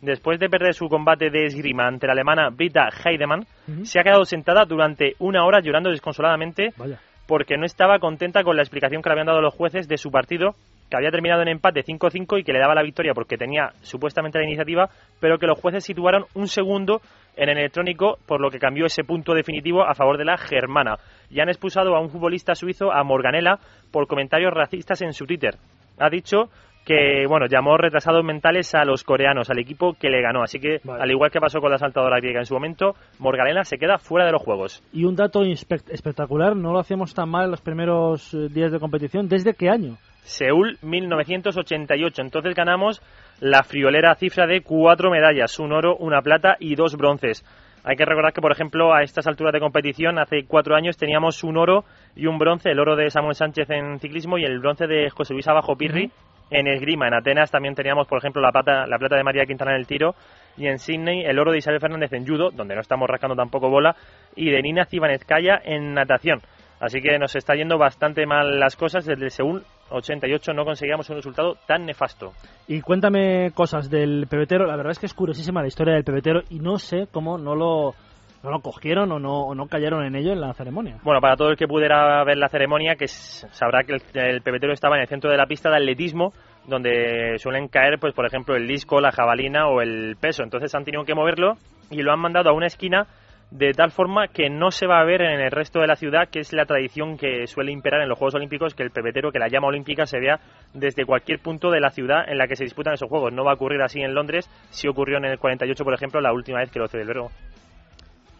[0.00, 3.84] después de perder su combate de esgrima ante la alemana Britta Heidemann, uh -huh.
[3.84, 6.98] se ha quedado sentada durante una hora llorando desconsoladamente Vaya.
[7.26, 10.10] porque no estaba contenta con la explicación que le habían dado los jueces de su
[10.10, 10.54] partido,
[10.90, 14.38] que había terminado en empate 5-5 y que le daba la victoria porque tenía supuestamente
[14.38, 14.90] la iniciativa,
[15.20, 17.00] pero que los jueces situaron un segundo
[17.36, 20.96] en el electrónico, por lo que cambió ese punto definitivo a favor de la germana.
[21.30, 23.58] Y han expulsado a un futbolista suizo, a Morganella,
[23.92, 25.54] por comentarios racistas en su Twitter.
[25.98, 26.50] Ha dicho
[26.90, 30.42] que bueno llamó retrasados mentales a los coreanos, al equipo que le ganó.
[30.42, 31.04] Así que, vale.
[31.04, 34.26] al igual que pasó con la saltadora griega en su momento, Morganela se queda fuera
[34.26, 34.82] de los Juegos.
[34.92, 39.28] Y un dato espectacular, no lo hacíamos tan mal en los primeros días de competición.
[39.28, 39.98] ¿Desde qué año?
[40.22, 42.22] Seúl 1988.
[42.22, 43.00] Entonces ganamos
[43.38, 47.44] la friolera cifra de cuatro medallas, un oro, una plata y dos bronces.
[47.84, 51.44] Hay que recordar que, por ejemplo, a estas alturas de competición, hace cuatro años teníamos
[51.44, 51.84] un oro
[52.16, 55.34] y un bronce, el oro de Samuel Sánchez en ciclismo y el bronce de José
[55.34, 56.06] Luis Abajo Pirri.
[56.06, 57.08] Uh -huh en esgrima.
[57.08, 59.86] En Atenas también teníamos, por ejemplo, la plata, la plata de María Quintana en el
[59.86, 60.14] tiro
[60.56, 63.70] y en Sydney el oro de Isabel Fernández en judo, donde no estamos rascando tampoco
[63.70, 63.96] bola,
[64.36, 66.40] y de Nina Zibanezkaya en natación.
[66.80, 69.04] Así que nos está yendo bastante mal las cosas.
[69.04, 72.32] Desde Seúl 88 no conseguíamos un resultado tan nefasto.
[72.66, 74.66] Y cuéntame cosas del pebetero.
[74.66, 77.54] La verdad es que es curiosísima la historia del pebetero y no sé cómo no
[77.54, 77.94] lo
[78.42, 80.98] no lo cogieron o no, o no cayeron en ello en la ceremonia.
[81.02, 84.72] Bueno, para todo el que pudiera ver la ceremonia, que sabrá que el, el, pebetero
[84.72, 86.32] estaba en el centro de la pista de atletismo,
[86.66, 90.42] donde suelen caer, pues por ejemplo, el disco, la jabalina o el peso.
[90.42, 91.54] Entonces han tenido que moverlo
[91.90, 93.06] y lo han mandado a una esquina
[93.50, 96.28] de tal forma que no se va a ver en el resto de la ciudad,
[96.28, 99.40] que es la tradición que suele imperar en los Juegos Olímpicos, que el pebetero, que
[99.40, 100.38] la llama olímpica, se vea
[100.72, 103.32] desde cualquier punto de la ciudad en la que se disputan esos Juegos.
[103.32, 106.32] No va a ocurrir así en Londres, si ocurrió en el 48, por ejemplo, la
[106.32, 107.30] última vez que lo celebró.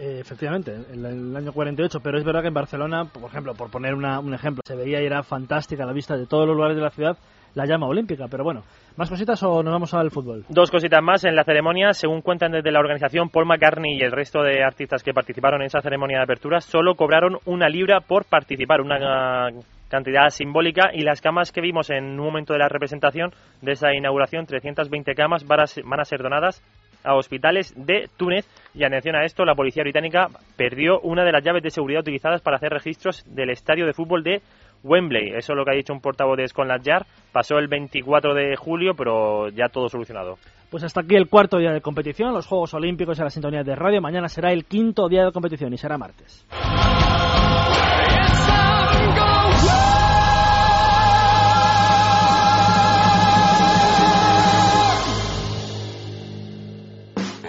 [0.03, 3.70] Eh, efectivamente, en el año 48, pero es verdad que en Barcelona, por ejemplo, por
[3.70, 6.82] poner un ejemplo, se veía y era fantástica la vista de todos los lugares de
[6.82, 7.18] la ciudad
[7.55, 8.62] la llama olímpica, pero bueno,
[8.96, 10.46] ¿más cositas o nos vamos al fútbol?
[10.48, 14.12] Dos cositas más en la ceremonia, según cuentan desde la organización, Paul McCartney y el
[14.12, 18.24] resto de artistas que participaron en esa ceremonia de apertura solo cobraron una libra por
[18.24, 19.51] participar, una
[19.90, 23.92] cantidad simbólica y las camas que vimos en un momento de la representación de esa
[23.92, 25.61] inauguración, 320 camas, van
[26.01, 26.62] a ser donadas
[27.05, 28.46] a hospitales de Túnez.
[28.74, 32.40] Y atención a esto, la policía británica perdió una de las llaves de seguridad utilizadas
[32.40, 34.42] para hacer registros del estadio de fútbol de
[34.82, 35.30] Wembley.
[35.36, 37.07] Eso es lo que ha dicho un portavoz de Scotland Yard.
[37.32, 40.36] Pasó el 24 de julio, pero ya todo solucionado.
[40.70, 43.74] Pues hasta aquí el cuarto día de competición, los Juegos Olímpicos y la sintonía de
[43.74, 44.01] radio.
[44.01, 46.46] Mañana será el quinto día de competición y será martes.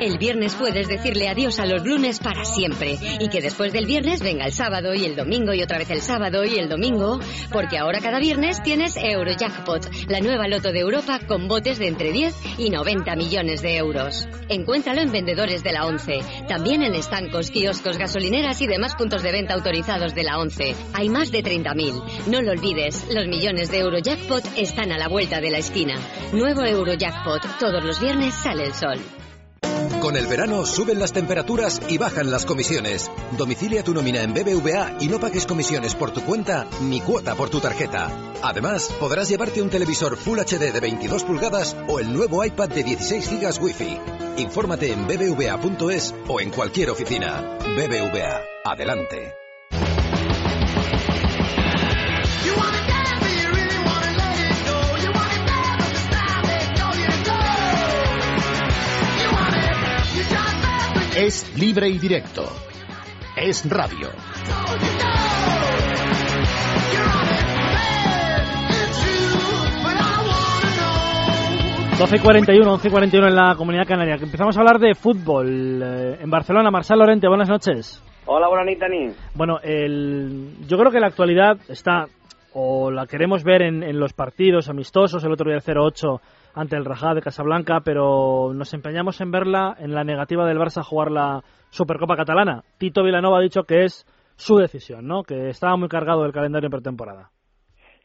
[0.02, 4.24] El viernes puedes decirle adiós a los lunes para siempre y que después del viernes
[4.24, 7.20] venga el sábado y el domingo y otra vez el sábado y el domingo,
[7.52, 12.12] porque ahora cada viernes tienes Eurojackpot, la nueva loto de Europa con botes de entre
[12.12, 14.28] 10 y 90 millones de euros.
[14.50, 19.32] Encuéntralo en vendedores de la 11, también en estancos, kioscos, gasolineras y demás puntos de
[19.32, 20.76] venta autorizados de la 11.
[20.94, 22.26] Hay más de 30.000.
[22.26, 26.00] No lo olvides, los millones de Eurojackpot están a la vuelta de la esquina.
[26.34, 28.98] Nuevo Eurojackpot, todos los viernes sale el sol.
[30.02, 33.12] Con el verano suben las temperaturas y bajan las comisiones.
[33.38, 37.52] Domicilia tu nómina en BBVA y no pagues comisiones por tu cuenta ni cuota por
[37.52, 38.10] tu tarjeta.
[38.42, 42.84] Además, podrás llevarte un televisor Full HD de 22 pulgadas o el nuevo iPad de
[42.84, 44.00] 16 GB Wi-Fi.
[44.38, 47.58] Infórmate en bbva.es o en cualquier oficina.
[47.60, 49.41] BBVA, adelante.
[61.16, 62.44] Es libre y directo.
[63.36, 64.08] Es radio.
[72.14, 74.16] y 41, 11 y 41 en la Comunidad Canaria.
[74.16, 75.82] Empezamos a hablar de fútbol.
[75.84, 78.02] Eh, en Barcelona, Marcel Lorente, buenas noches.
[78.26, 79.14] Hola, buenas noches.
[79.36, 82.06] Bueno, el, yo creo que la actualidad está,
[82.54, 86.22] o la queremos ver en, en los partidos amistosos, el otro día el 0-8
[86.54, 90.80] ante el Rajá de Casablanca, pero nos empeñamos en verla en la negativa del Barça
[90.80, 92.64] a jugar la Supercopa Catalana.
[92.78, 95.24] Tito Vilanova ha dicho que es su decisión, ¿no?
[95.24, 97.30] Que estaba muy cargado el calendario en pretemporada.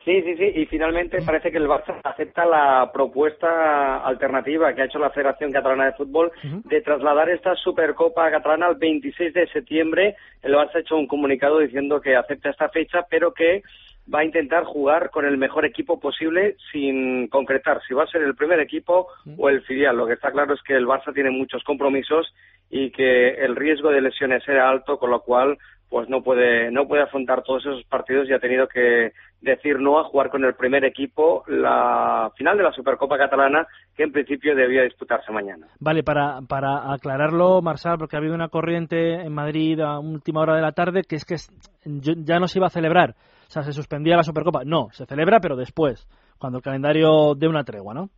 [0.06, 4.84] Sí, sí, sí, y finalmente parece que el Barça acepta la propuesta alternativa que ha
[4.84, 10.14] hecho la Federación Catalana de Fútbol de trasladar esta Supercopa Catalana al 26 de septiembre.
[10.42, 13.62] El Barça ha hecho un comunicado diciendo que acepta esta fecha, pero que
[14.12, 18.22] va a intentar jugar con el mejor equipo posible sin concretar si va a ser
[18.22, 19.96] el primer equipo o el filial.
[19.96, 22.32] Lo que está claro es que el Barça tiene muchos compromisos
[22.70, 26.88] y que el riesgo de lesiones era alto, con lo cual pues no puede no
[26.88, 30.54] puede afrontar todos esos partidos y ha tenido que decir no a jugar con el
[30.54, 35.68] primer equipo la final de la Supercopa Catalana que en principio debía disputarse mañana.
[35.78, 40.56] Vale, para, para aclararlo, Marsal, porque ha habido una corriente en Madrid a última hora
[40.56, 41.36] de la tarde que es que
[41.84, 43.14] ya no se iba a celebrar
[43.46, 44.64] o sea, se suspendía la Supercopa.
[44.64, 48.10] No, se celebra, pero después, cuando el calendario dé una tregua, ¿no?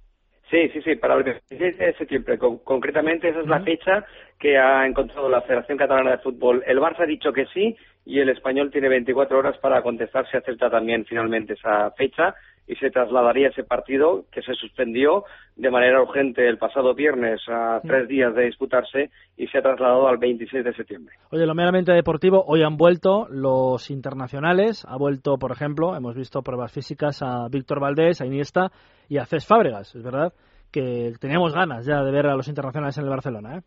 [0.51, 2.39] Sí, sí, sí, para el 26 de septiembre.
[2.39, 4.07] concretamente, esa es la fecha
[4.39, 6.62] que ha encontrado la Federación Catalana de Fútbol.
[6.66, 7.76] El Barça ha dicho que sí
[8.07, 12.35] y el español tiene 24 horas para contestar si acepta también finalmente esa fecha
[12.69, 15.25] y se trasladaría ese partido que se suspendió
[15.57, 20.07] de manera urgente el pasado viernes a tres días de disputarse y se ha trasladado
[20.07, 21.14] al 26 de septiembre.
[21.31, 26.43] Oye, lo meramente deportivo, hoy han vuelto los internacionales, ha vuelto, por ejemplo, hemos visto
[26.43, 28.71] pruebas físicas a Víctor Valdés, a Iniesta
[29.09, 30.33] y a Cés Fábregas, es verdad
[30.71, 33.61] que teníamos ganas ya de ver a los internacionales en el Barcelona, ¿eh?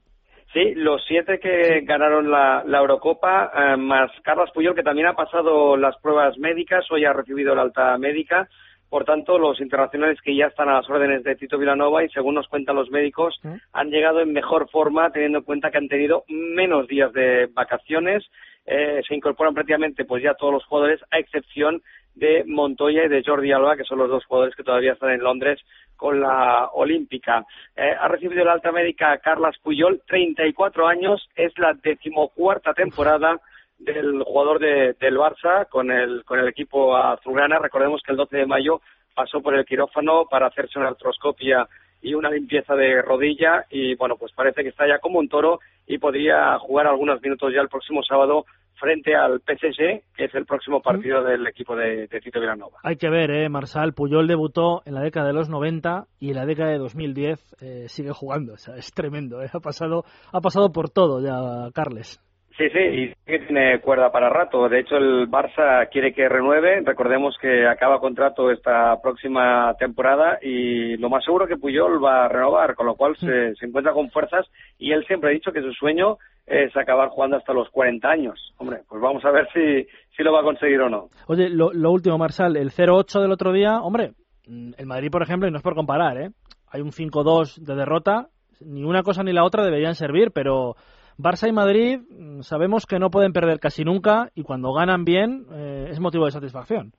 [0.53, 5.77] Sí, los siete que ganaron la, Eurocopa, eh, más Carlos Puyol, que también ha pasado
[5.77, 8.49] las pruebas médicas, hoy ha recibido la alta médica,
[8.91, 12.35] por tanto, los internacionales que ya están a las órdenes de Tito Vilanova y según
[12.35, 13.39] nos cuentan los médicos,
[13.71, 18.21] han llegado en mejor forma teniendo en cuenta que han tenido menos días de vacaciones.
[18.65, 21.81] Eh, se incorporan prácticamente pues ya todos los jugadores, a excepción
[22.15, 25.23] de Montoya y de Jordi Alba, que son los dos jugadores que todavía están en
[25.23, 25.61] Londres
[25.95, 27.45] con la Olímpica.
[27.77, 33.39] Eh, ha recibido la alta médica Carlas Puyol, 34 años, es la decimocuarta temporada
[33.83, 37.59] del jugador de, del Barça con el, con el equipo azulgrana.
[37.59, 38.81] Recordemos que el 12 de mayo
[39.15, 41.67] pasó por el quirófano para hacerse una artroscopia
[42.01, 45.59] y una limpieza de rodilla y bueno, pues parece que está ya como un toro
[45.85, 48.45] y podría jugar algunos minutos ya el próximo sábado
[48.81, 52.79] frente al PSG, que es el próximo partido del equipo de, de Tito Villanova.
[52.83, 53.47] Hay que ver, ¿eh?
[53.47, 57.55] Marsal Puyol debutó en la década de los 90 y en la década de 2010
[57.61, 58.53] eh, sigue jugando.
[58.53, 59.49] O sea, es tremendo, ¿eh?
[59.53, 60.03] Ha pasado,
[60.33, 62.19] ha pasado por todo ya, Carles.
[62.61, 64.69] Sí, sí, y que tiene cuerda para rato.
[64.69, 66.81] De hecho, el Barça quiere que renueve.
[66.81, 72.27] Recordemos que acaba contrato esta próxima temporada y lo más seguro que Puyol va a
[72.27, 74.45] renovar, con lo cual se, se encuentra con fuerzas
[74.77, 78.53] y él siempre ha dicho que su sueño es acabar jugando hasta los 40 años.
[78.57, 81.09] Hombre, pues vamos a ver si, si lo va a conseguir o no.
[81.25, 84.11] Oye, lo, lo último, Marsal, el 0-8 del otro día, hombre,
[84.45, 86.29] mm, el Madrid, por ejemplo, y no es por comparar, ¿eh?
[86.69, 88.27] Hay un 5-2 de derrota,
[88.63, 90.75] ni una cosa ni la otra deberían servir, pero
[91.21, 95.45] Barça y Madrid mm, sabemos que no pueden perder casi nunca y cuando ganan bien
[95.53, 96.91] eh, es motivo de satisfacción.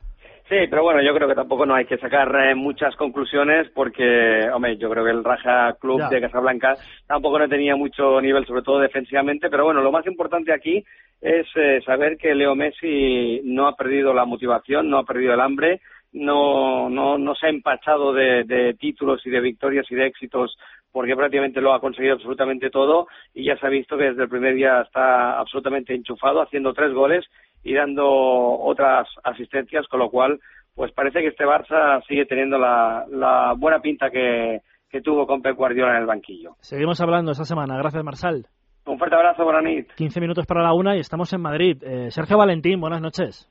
[0.49, 4.49] Sí, pero bueno, yo creo que tampoco no hay que sacar eh, muchas conclusiones porque,
[4.53, 6.09] hombre, yo creo que el Raja Club Ya.
[6.11, 6.75] de Casablanca
[7.07, 10.85] tampoco no tenía mucho nivel, sobre todo defensivamente, pero bueno, lo más importante aquí
[11.23, 15.41] es eh, saber que Leo Messi no ha perdido la motivación, no ha perdido el
[15.41, 15.81] hambre,
[16.13, 20.59] no, no, no se ha empachado de, de títulos y de victorias y de éxitos
[20.93, 24.29] porque prácticamente lo ha conseguido absolutamente todo y ya se ha visto que desde el
[24.29, 27.25] primer día está absolutamente enchufado, haciendo tres goles
[27.65, 30.39] y dando otras asistencias, con lo cual,
[30.75, 35.43] pues parece que este Barça sigue teniendo la, la buena pinta que, que tuvo con
[35.43, 36.57] Pep Guardiola en el banquillo.
[36.61, 37.77] Seguimos hablando esta semana.
[37.79, 38.47] Gracias, Marsal.
[38.85, 39.93] Un fuerte abrazo, Bonanit.
[39.95, 41.83] 15 minutos para la una y estamos en Madrid.
[41.83, 43.49] Eh, Sergio Valentín, buenas noches.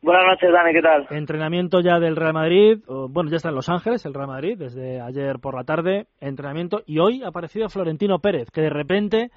[0.00, 1.06] Buenas noches, Dani, ¿qué tal?
[1.10, 5.00] Entrenamiento ya del Real Madrid, bueno, ya está en Los Ángeles el Real Madrid desde
[5.00, 9.30] ayer por la tarde, entrenamiento y hoy ha aparecido Florentino Pérez, que de repente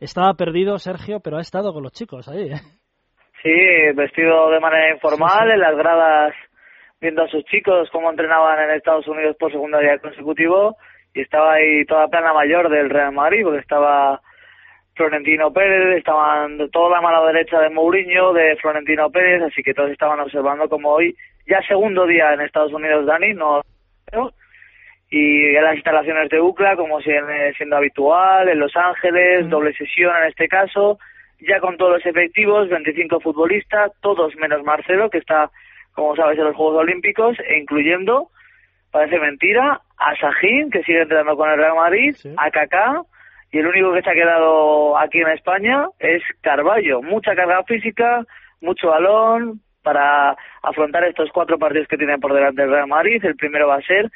[0.00, 2.50] estaba perdido Sergio, pero ha estado con los chicos ahí.
[2.50, 2.60] ¿eh?
[3.42, 6.34] Sí, vestido de manera informal, en las gradas,
[6.98, 10.76] viendo a sus chicos cómo entrenaban en Estados Unidos por segundo día consecutivo,
[11.12, 14.22] y estaba ahí toda la plana mayor del Real Madrid, porque estaba
[14.96, 19.90] Florentino Pérez, estaban toda la mano derecha de Mourinho, de Florentino Pérez, así que todos
[19.90, 21.14] estaban observando como hoy,
[21.46, 23.62] ya segundo día en Estados Unidos, Dani, no
[25.10, 30.12] y en las instalaciones de UCLA, como siendo, siendo habitual, en Los Ángeles, doble sesión
[30.16, 30.98] en este caso,
[31.40, 35.50] ya con todos los efectivos, 25 futbolistas, todos menos Marcelo, que está,
[35.92, 38.30] como sabes, en los Juegos Olímpicos, e incluyendo,
[38.90, 43.02] parece mentira, a Sajín, que sigue entrenando con el Real Madrid, a Kaká,
[43.52, 47.02] y el único que se ha quedado aquí en España es Carballo.
[47.02, 48.24] Mucha carga física,
[48.60, 53.24] mucho balón para afrontar estos cuatro partidos que tiene por delante el Real Madrid.
[53.24, 54.10] El primero va a ser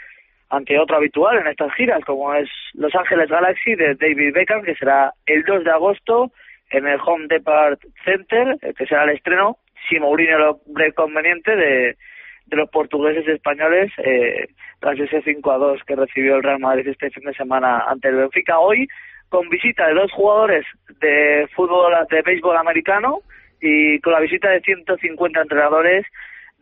[0.49, 4.75] ante otro habitual en estas giras, como es Los Ángeles Galaxy de David Beckham, que
[4.75, 6.33] será el 2 de agosto
[6.71, 9.59] en el Home Depart Center, eh, que será el estreno,
[9.89, 11.97] si Mourinho lo ve conveniente, de,
[12.47, 14.49] de los portugueses españoles eh,
[14.81, 18.09] tras ese 5 a 2 que recibió el Real Madrid este fin de semana ante
[18.09, 18.59] el Benfica.
[18.59, 18.89] Hoy,
[19.31, 20.67] con visita de dos jugadores
[21.01, 23.21] de fútbol, de béisbol americano
[23.61, 26.05] y con la visita de 150 entrenadores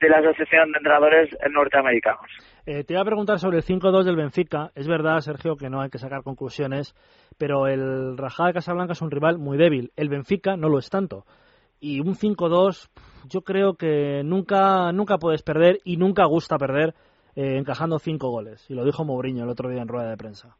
[0.00, 2.30] de la Asociación de Entrenadores Norteamericanos.
[2.66, 4.70] Eh, te iba a preguntar sobre el 5-2 del Benfica.
[4.74, 6.94] Es verdad, Sergio, que no hay que sacar conclusiones,
[7.38, 9.90] pero el Rajá de Casablanca es un rival muy débil.
[9.96, 11.24] El Benfica no lo es tanto.
[11.80, 12.90] Y un 5-2,
[13.28, 16.94] yo creo que nunca, nunca puedes perder y nunca gusta perder
[17.34, 18.68] eh, encajando cinco goles.
[18.68, 20.56] Y lo dijo Mourinho el otro día en rueda de prensa.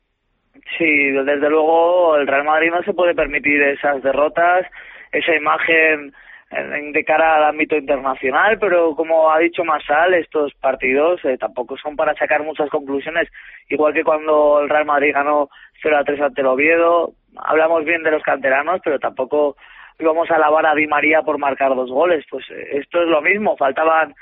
[0.76, 4.66] Sí, desde luego el Real Madrid no se puede permitir esas derrotas,
[5.12, 6.12] esa imagen
[6.50, 11.76] en- de cara al ámbito internacional, pero como ha dicho Masal, estos partidos eh, tampoco
[11.78, 13.28] son para sacar muchas conclusiones,
[13.68, 15.48] igual que cuando el Real Madrid ganó
[15.82, 19.56] 0 a 3 ante el Oviedo, hablamos bien de los canteranos, pero tampoco
[19.98, 23.20] íbamos a alabar a Di María por marcar dos goles, pues eh, esto es lo
[23.22, 24.14] mismo, faltaban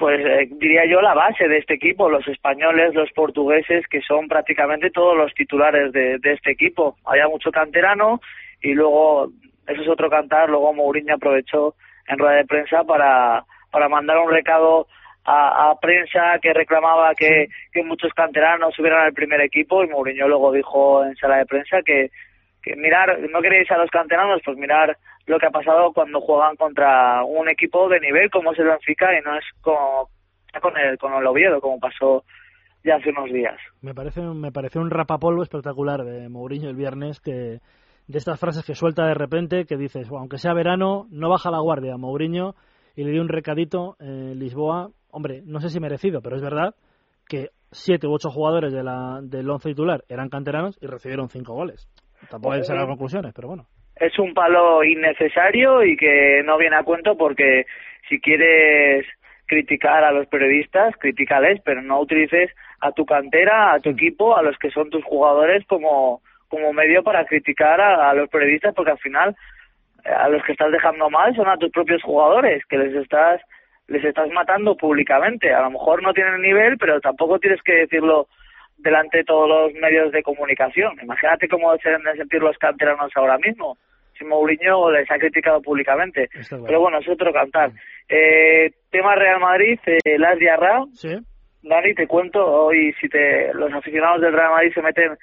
[0.00, 4.28] pues eh, diría yo la base de este equipo, los españoles, los portugueses, que son
[4.28, 6.96] prácticamente todos los titulares de, de este equipo.
[7.04, 8.18] Había mucho canterano
[8.62, 9.28] y luego,
[9.66, 11.74] eso es otro cantar, luego Mourinho aprovechó
[12.08, 14.86] en rueda de prensa para, para mandar un recado
[15.26, 20.28] a, a prensa que reclamaba que, que muchos canteranos subieran al primer equipo y Mourinho
[20.28, 22.10] luego dijo en sala de prensa que,
[22.62, 24.96] que mirar, no queréis a los canteranos, pues mirar
[25.26, 29.16] lo que ha pasado cuando juegan contra un equipo de nivel como es el Benfica
[29.18, 30.08] y no es como
[30.60, 32.24] con el, con el Oviedo, como pasó
[32.82, 33.56] ya hace unos días.
[33.82, 37.60] Me parece, me pareció un rapapolvo espectacular de Mourinho el viernes, que
[38.08, 41.50] de estas frases que suelta de repente, que dices, "Bueno, aunque sea verano, no baja
[41.50, 42.54] la guardia Mourinho,
[42.96, 46.74] y le dio un recadito en Lisboa, hombre, no sé si merecido, pero es verdad
[47.28, 51.54] que siete u ocho jugadores de la, del once titular eran canteranos y recibieron cinco
[51.54, 51.88] goles.
[52.28, 53.66] Tampoco hay que sacar conclusiones, pero bueno.
[53.96, 57.66] Es un palo innecesario y que no viene a cuento porque
[58.08, 59.06] si quieres
[59.46, 62.50] criticar a los periodistas, critícales, pero no utilices
[62.80, 67.02] a tu cantera, a tu equipo, a los que son tus jugadores como, como medio
[67.02, 69.36] para criticar a, a los periodistas, porque al final
[70.04, 73.40] eh, a los que estás dejando mal son a tus propios jugadores, que les estás
[73.88, 75.52] les estás matando públicamente.
[75.52, 78.28] A lo mejor no tienen nivel, pero tampoco tienes que decirlo
[78.82, 80.98] delante de todos los medios de comunicación.
[81.02, 83.78] Imagínate cómo se deben de sentir los canteranos ahora mismo.
[84.18, 86.28] Si Mourinho les ha criticado públicamente.
[86.66, 87.70] Pero bueno, es otro cantar.
[88.08, 90.84] Eh, tema Real Madrid, eh, Las Diarra.
[90.92, 91.16] Sí.
[91.62, 95.16] Dani, te cuento, hoy si te, los aficionados del Real Madrid se meten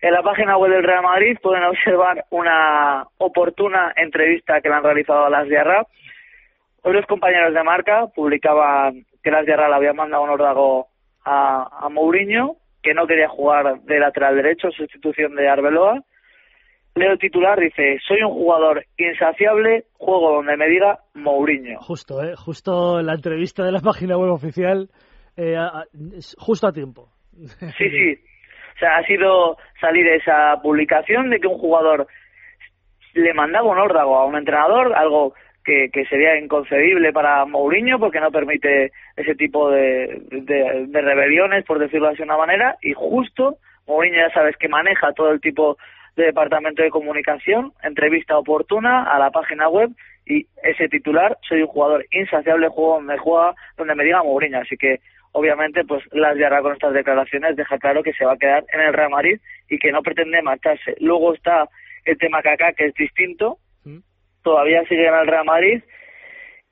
[0.00, 4.84] en la página web del Real Madrid, pueden observar una oportuna entrevista que le han
[4.84, 5.86] realizado a Las Diarra.
[6.82, 10.88] Hoy los compañeros de marca publicaban que Las Diarra le había mandado un órdago
[11.24, 12.56] a, a Mourinho,
[12.86, 16.00] que no quería jugar de lateral derecho, sustitución de Arbeloa.
[16.94, 21.80] Leo el titular, dice, soy un jugador insaciable, juego donde me diga Mourinho.
[21.80, 22.34] Justo, ¿eh?
[22.36, 24.88] Justo la entrevista de la página web oficial,
[25.36, 25.84] eh, a- a-
[26.16, 27.08] es justo a tiempo.
[27.76, 28.14] Sí, sí.
[28.76, 32.06] O sea, ha sido salir esa publicación de que un jugador
[33.14, 35.34] le mandaba un órdago a un entrenador, algo
[35.66, 40.22] que, que sería inconcebible para Mourinho porque no permite ese tipo de,
[40.92, 43.56] rebeliones, por decirlo así de una manera, y justo
[43.88, 45.76] Mourinho ya sabes que maneja todo el tipo
[46.14, 49.90] de departamento de comunicación, entrevista oportuna a la página web
[50.24, 54.76] y ese titular, soy un jugador insaciable, juego donde juega, donde me diga Mourinho, así
[54.76, 55.00] que
[55.32, 58.80] obviamente pues Las Diarra con estas declaraciones deja claro que se va a quedar en
[58.80, 60.94] el Real Madrid y que no pretende marcharse.
[61.00, 61.68] Luego está
[62.04, 63.58] el tema Kaká que es distinto,
[64.46, 65.82] todavía sigue en el Real Madrid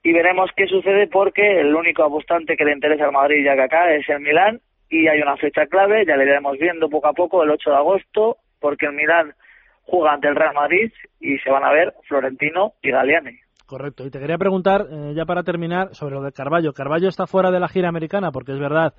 [0.05, 3.57] y veremos qué sucede porque el único apostante que le interesa al Madrid y a
[3.57, 7.12] Kaká es el Milán y hay una fecha clave, ya le iremos viendo poco a
[7.12, 9.35] poco el 8 de agosto porque el Milán
[9.83, 13.41] juega ante el Real Madrid y se van a ver Florentino y Galeani.
[13.66, 14.07] Correcto.
[14.07, 16.72] Y te quería preguntar, eh, ya para terminar, sobre lo de Carballo.
[16.75, 18.95] Carballo está fuera de la gira americana porque es verdad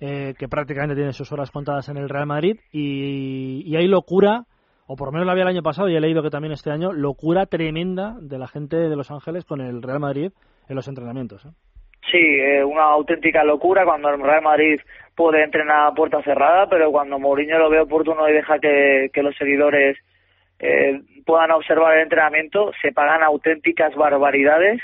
[0.00, 4.46] eh, que prácticamente tiene sus horas contadas en el Real Madrid y, y hay locura,
[4.86, 6.70] o por lo menos la había el año pasado y he leído que también este
[6.70, 10.30] año, locura tremenda de la gente de Los Ángeles con el Real Madrid
[10.68, 11.44] en los entrenamientos.
[11.44, 11.50] ¿eh?
[12.10, 14.80] Sí, eh, una auténtica locura cuando el Real Madrid
[15.14, 19.36] puede entrenar a puerta cerrada, pero cuando Mourinho lo ve oportuno y deja que, los
[19.36, 19.98] seguidores
[20.60, 24.80] eh, puedan observar el entrenamiento, se pagan auténticas barbaridades.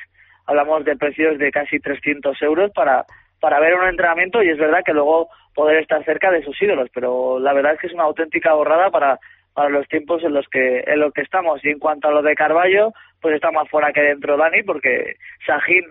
[0.46, 3.04] Hablamos de precios de casi 300 euros para,
[3.40, 6.88] para ver un entrenamiento y es verdad que luego poder estar cerca de sus ídolos,
[6.92, 9.20] pero la verdad es que es una auténtica borrada para,
[9.54, 11.64] para los tiempos en los que en los que estamos.
[11.64, 15.16] Y en cuanto a lo de Carballo, pues está más fuera que dentro Dani, porque
[15.46, 15.84] Sahin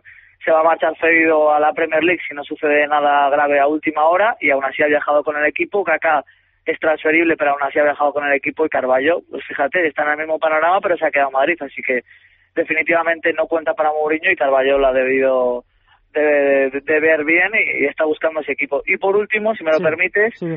[0.43, 3.67] se va a marchar cedido a la Premier League si no sucede nada grave a
[3.67, 5.83] última hora y aún así ha viajado con el equipo.
[5.83, 6.23] Kaká
[6.65, 10.03] es transferible, pero aún así ha viajado con el equipo y Carballo, pues fíjate, está
[10.03, 12.01] en el mismo panorama, pero se ha quedado en Madrid, así que
[12.55, 15.63] definitivamente no cuenta para Mourinho y Carballo lo ha debido
[16.13, 18.81] de, de- de ver bien y, y está buscando ese equipo.
[18.85, 20.47] Y por último, si me lo Sí, permites, sí,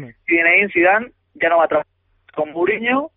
[0.73, 1.94] Zidane ya no va a trabajar
[2.35, 3.11] con Mourinho,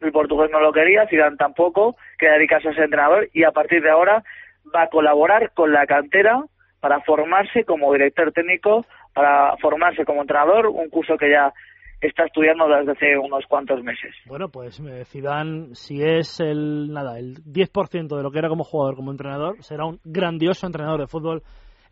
[0.00, 3.82] el portugués no lo quería, Zidane tampoco, queda dedicarse a ser entrenador y a partir
[3.82, 4.22] de ahora
[4.74, 6.44] va a colaborar con la cantera
[6.80, 11.52] para formarse como director técnico, para formarse como entrenador, un curso que ya
[12.00, 14.12] está estudiando desde hace unos cuantos meses.
[14.26, 18.64] Bueno, pues eh, Zidane, si es el nada el 10% de lo que era como
[18.64, 21.42] jugador, como entrenador, será un grandioso entrenador de fútbol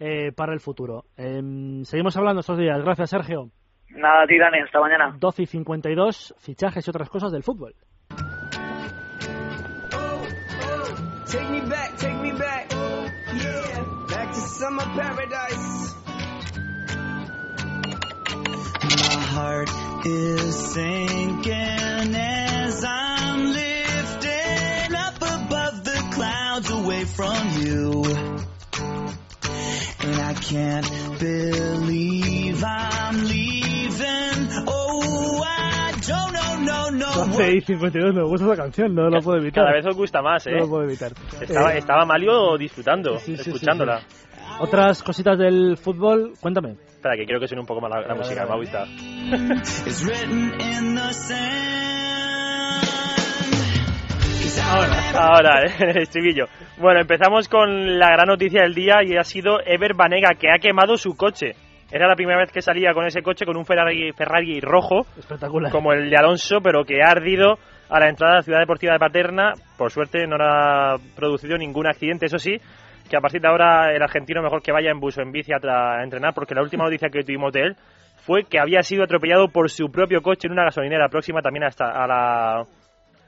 [0.01, 1.05] eh, para el futuro.
[1.17, 2.83] Em, seguimos hablando estos días.
[2.83, 3.51] Gracias, Sergio.
[3.91, 5.17] Nada, a ti, Dani, hasta mañana.
[5.19, 7.75] 12 y 52, fichajes y otras cosas del fútbol.
[11.31, 12.71] Take me back, take me back.
[37.27, 39.65] 12 y 52, me gusta esa canción, no lo puedo evitar.
[39.65, 40.53] Cada vez os gusta más, ¿eh?
[40.53, 41.13] No lo puedo evitar.
[41.41, 44.01] Estaba, Eh, estaba Malio disfrutando, sí, sí, escuchándola.
[44.61, 46.77] Otras cositas del fútbol, cuéntame.
[46.87, 48.87] Espera, que quiero que suene un poco más la, la música, me ha gustado.
[49.87, 51.11] It's written in the
[54.71, 56.47] Ahora, ahora, eh, el estribillo.
[56.79, 60.59] Bueno, empezamos con la gran noticia del día y ha sido Ever Banega, que ha
[60.61, 61.55] quemado su coche.
[61.93, 65.73] Era la primera vez que salía con ese coche, con un Ferrari, Ferrari rojo, Espectacular.
[65.73, 68.93] como el de Alonso, pero que ha ardido a la entrada de la ciudad deportiva
[68.93, 69.53] de Paterna.
[69.77, 72.57] Por suerte no ha producido ningún accidente, eso sí,
[73.09, 75.53] que a partir de ahora el argentino mejor que vaya en bus o en bici
[75.53, 77.77] a, entrenar, porque la última noticia que tuvimos de él
[78.19, 81.87] fue que había sido atropellado por su propio coche en una gasolinera próxima también hasta
[81.87, 82.65] a la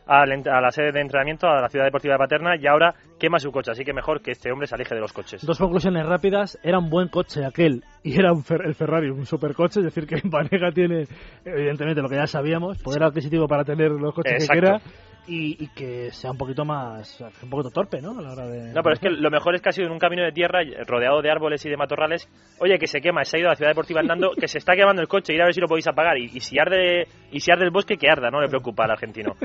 [0.07, 3.51] a la sede de entrenamiento, a la ciudad deportiva de Paterna, y ahora quema su
[3.53, 3.71] coche.
[3.71, 5.45] Así que mejor que este hombre se aleje de los coches.
[5.47, 6.59] Dos conclusiones rápidas.
[6.63, 9.81] Era un buen coche aquel y era un Fer- el Ferrari, un supercoche.
[9.81, 11.05] Es decir, que Vanega tiene,
[11.45, 14.53] evidentemente, lo que ya sabíamos, poder adquisitivo para tener los coches Exacto.
[14.55, 14.81] que quiera
[15.29, 18.19] y, y que sea un poquito más, un poquito torpe, ¿no?
[18.19, 18.73] A la hora de.
[18.73, 20.63] No, pero es que lo mejor es que ha sido en un camino de tierra
[20.85, 22.29] rodeado de árboles y de matorrales.
[22.59, 24.75] Oye, que se quema, se ha ido a la ciudad deportiva andando, que se está
[24.75, 26.19] quemando el coche, ir a ver si lo podéis apagar.
[26.19, 28.91] Y, y si arde y si arde el bosque, que arda, no le preocupa al
[28.91, 29.37] argentino.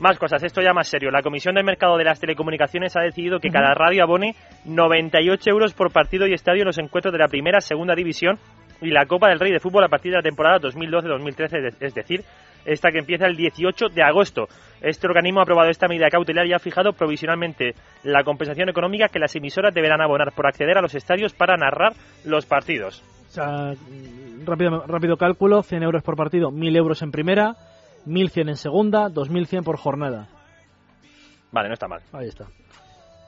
[0.00, 1.10] Más cosas, esto ya más serio.
[1.10, 4.34] La Comisión del Mercado de las Telecomunicaciones ha decidido que cada radio abone
[4.64, 8.38] 98 euros por partido y estadio en los encuentros de la primera, segunda división
[8.80, 12.22] y la Copa del Rey de Fútbol a partir de la temporada 2012-2013, es decir,
[12.64, 14.48] esta que empieza el 18 de agosto.
[14.80, 19.18] Este organismo ha aprobado esta medida cautelar y ha fijado provisionalmente la compensación económica que
[19.18, 21.92] las emisoras deberán abonar por acceder a los estadios para narrar
[22.24, 23.04] los partidos.
[23.28, 27.54] O sea, mm, rápido, rápido cálculo: 100 euros por partido, 1000 euros en primera,
[28.06, 30.28] 1100 en segunda, 2100 por jornada.
[31.52, 32.00] Vale, no está mal.
[32.12, 32.46] Ahí está.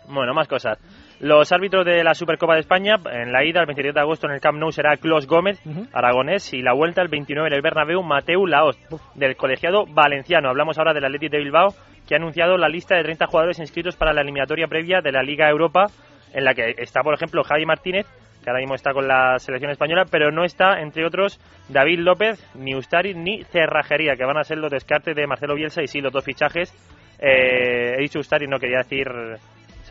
[0.08, 0.78] Bueno, más cosas.
[1.20, 4.34] Los árbitros de la Supercopa de España, en la ida el 23 de agosto en
[4.34, 5.62] el Camp Nou será Clos Gómez,
[5.92, 8.76] aragonés, y la vuelta el 29 en el Bernabéu, Mateu Laos,
[9.14, 10.48] del colegiado valenciano.
[10.48, 11.74] Hablamos ahora del Athletic de Bilbao,
[12.08, 15.22] que ha anunciado la lista de 30 jugadores inscritos para la eliminatoria previa de la
[15.22, 15.86] Liga Europa,
[16.32, 18.06] en la que está, por ejemplo, Javi Martínez,
[18.42, 21.38] que ahora mismo está con la selección española, pero no está, entre otros,
[21.68, 25.82] David López, ni Ustari, ni Cerrajería, que van a ser los descartes de Marcelo Bielsa,
[25.82, 26.72] y sí, los dos fichajes.
[27.18, 29.06] Eh, he dicho Ustari, no quería decir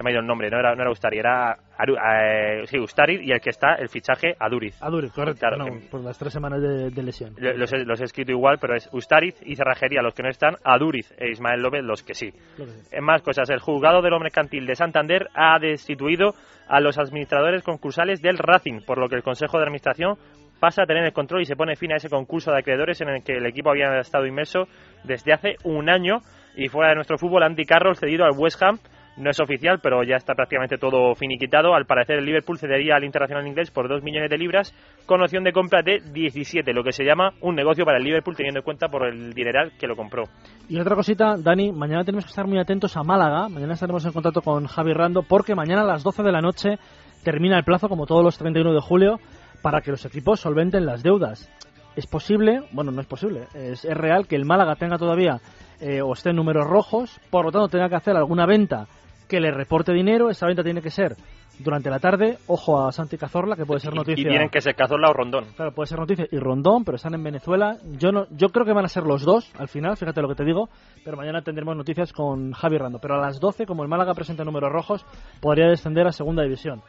[0.02, 2.80] se me ha ido el nombre, no era, no era Ustari, era Aru- eh, sí,
[2.80, 4.82] Ustari y el que está, el fichaje Aduriz.
[4.82, 5.40] Aduriz, correcto.
[5.40, 7.34] Claro, no, que- por las tres semanas de, de lesión.
[7.38, 10.30] Lo- Los he, los he escrito igual, pero es Ustariz y Cerrajería los que no
[10.30, 12.32] están, Aduriz e Ismael López los que sí.
[12.58, 12.90] Lo que sí.
[12.92, 16.34] En más cosas, el juzgado del mercantil de Santander ha destituido
[16.68, 20.16] a los administradores concursales del Racing, por lo que el Consejo de Administración
[20.60, 23.10] pasa a tener el control y se pone fin a ese concurso de acreedores en
[23.10, 24.66] el que el equipo había estado inmerso
[25.04, 26.20] desde hace un año
[26.56, 28.78] y fuera de nuestro fútbol, Andy Carroll cedido al West Ham.
[29.18, 31.76] No es oficial, pero ya está prácticamente todo finiquitado.
[31.76, 34.74] Al parecer, el Liverpool cedería al Internacional inglés por 2 millones de libras
[35.06, 38.36] con opción de compra de 17, lo que se llama un negocio para el Liverpool
[38.36, 40.24] teniendo en cuenta por el dineral que lo compró.
[40.70, 43.50] Y otra cosita, Dani, mañana tenemos que estar muy atentos a Málaga.
[43.50, 46.80] Mañana estaremos en contacto con Javi Rando porque mañana a las 12 de la noche
[47.24, 49.20] termina el plazo, como todos los 31 de julio,
[49.62, 51.50] para que los equipos solventen las deudas.
[51.96, 55.42] Es posible, bueno, no es posible, es, es real que el Málaga tenga todavía
[55.82, 58.88] eh, o esté en números rojos, por lo tanto tenga que hacer alguna venta
[59.32, 60.30] que le reporte dinero.
[60.30, 61.16] Esa venta tiene que ser
[61.58, 62.38] durante la tarde.
[62.48, 64.22] Ojo a Santi Cazorla, que puede ser noticia.
[64.22, 65.46] Y tienen que ser Cazorla o Rondón.
[65.56, 66.28] Claro, puede ser noticia.
[66.30, 67.78] Y Rondón, pero están en Venezuela.
[67.98, 70.36] Yo no, yo creo que van a ser los dos al final, fíjate lo que
[70.36, 70.70] te digo.
[71.04, 73.00] Pero mañana tendremos noticias con Javi Rando.
[73.00, 75.06] Pero a las 12, como el Málaga presenta números rojos,
[75.40, 76.82] podría descender a segunda división.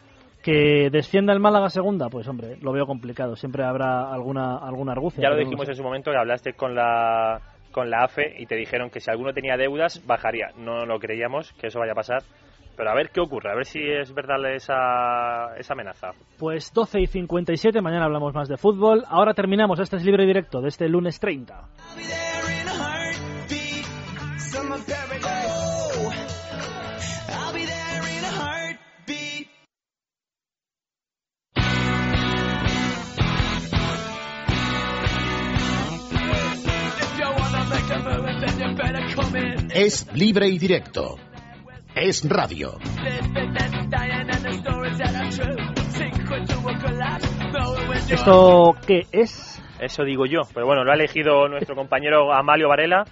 [0.42, 3.36] Que descienda el Málaga segunda, pues hombre, lo veo complicado.
[3.36, 5.22] Siempre habrá alguna, alguna argucia.
[5.22, 7.40] Ya lo dijimos en su momento que hablaste con la
[7.72, 10.50] con la AFE y te dijeron que si alguno tenía deudas bajaría.
[10.56, 12.22] No lo creíamos que eso vaya a pasar.
[12.76, 16.12] Pero a ver qué ocurre, a ver si es verdad esa, esa amenaza.
[16.38, 19.04] Pues 12 y 57, mañana hablamos más de fútbol.
[19.08, 21.68] Ahora terminamos, este es libre y directo de este lunes 30.
[39.74, 41.16] Es libre y directo.
[41.94, 42.78] Es radio.
[48.10, 49.62] ¿Esto qué es?
[49.80, 50.42] Eso digo yo.
[50.52, 53.04] Pero bueno, lo ha elegido nuestro compañero Amalio Varela,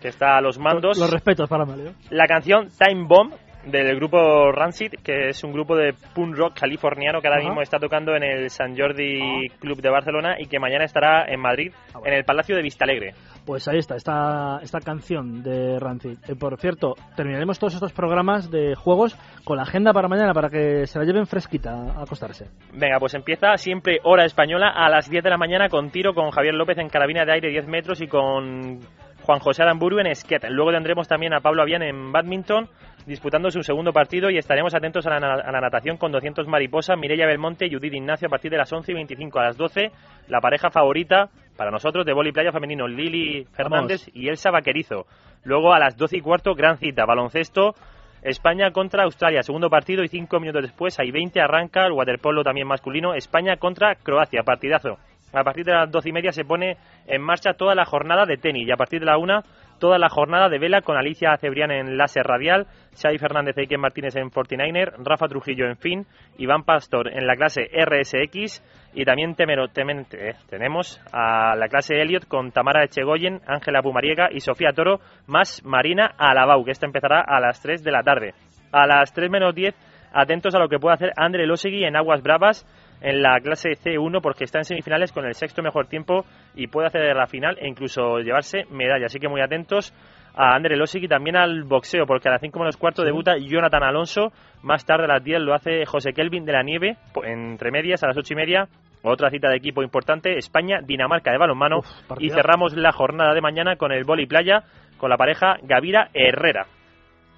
[0.00, 0.98] que está a los mandos.
[0.98, 1.94] Los respetos para Mario.
[2.10, 3.34] La canción Time Bomb
[3.64, 7.78] del grupo Rancid, que es un grupo de punk rock californiano que ahora mismo está
[7.78, 11.72] tocando en el San Jordi Club de Barcelona y que mañana estará en Madrid,
[12.04, 13.14] en el Palacio de Vistalegre.
[13.44, 16.18] Pues ahí está, esta, esta canción de Rancid.
[16.28, 20.50] Eh, por cierto, terminaremos todos estos programas de juegos con la agenda para mañana para
[20.50, 22.46] que se la lleven fresquita a acostarse.
[22.72, 26.30] Venga, pues empieza siempre hora española a las 10 de la mañana con tiro con
[26.30, 28.80] Javier López en carabina de aire 10 metros y con
[29.28, 30.48] Juan José Aramburu en skate.
[30.48, 32.68] Luego tendremos también a Pablo Avian en badminton
[33.06, 36.96] disputando su segundo partido y estaremos atentos a la, a la natación con 200 mariposa,
[36.96, 39.90] Mireia Belmonte y Judith Ignacio a partir de las 11 y 25 a las 12.
[40.28, 45.06] La pareja favorita para nosotros de vóley playa femenino, Lili Fernández y Elsa Vaquerizo.
[45.44, 47.74] Luego a las 12 y cuarto, gran cita, baloncesto.
[48.22, 52.66] España contra Australia, segundo partido y cinco minutos después, hay 20, arranca el waterpolo también
[52.66, 54.98] masculino, España contra Croacia, partidazo.
[55.32, 56.76] A partir de las doce y media se pone
[57.06, 59.42] en marcha toda la jornada de tenis y a partir de la una
[59.78, 62.66] toda la jornada de vela con Alicia Cebrián en láser radial,
[63.00, 66.06] Xavi Fernández e Martínez en 49er, Rafa Trujillo en fin,
[66.38, 68.62] Iván Pastor en la clase RSX
[68.94, 74.40] y también temero, eh, tenemos a la clase Elliot con Tamara Echegoyen, Ángela Pumariega y
[74.40, 78.34] Sofía Toro, más Marina Alabau, que esta empezará a las 3 de la tarde.
[78.72, 79.74] A las 3 menos 10,
[80.12, 82.66] atentos a lo que puede hacer André Losegui en Aguas Bravas
[83.00, 86.24] en la clase C1 porque está en semifinales con el sexto mejor tiempo
[86.54, 89.06] y puede hacer la final e incluso llevarse medalla.
[89.06, 89.92] Así que muy atentos
[90.34, 93.82] a André Losig y también al boxeo porque a las 5 menos cuarto debuta Jonathan
[93.82, 94.32] Alonso.
[94.62, 98.08] Más tarde a las 10 lo hace José Kelvin de la Nieve entre medias a
[98.08, 98.68] las 8 y media.
[99.02, 101.80] Otra cita de equipo importante, España-Dinamarca de balonmano.
[102.18, 104.64] y cerramos la jornada de mañana con el boli playa
[104.98, 106.66] con la pareja Gavira Herrera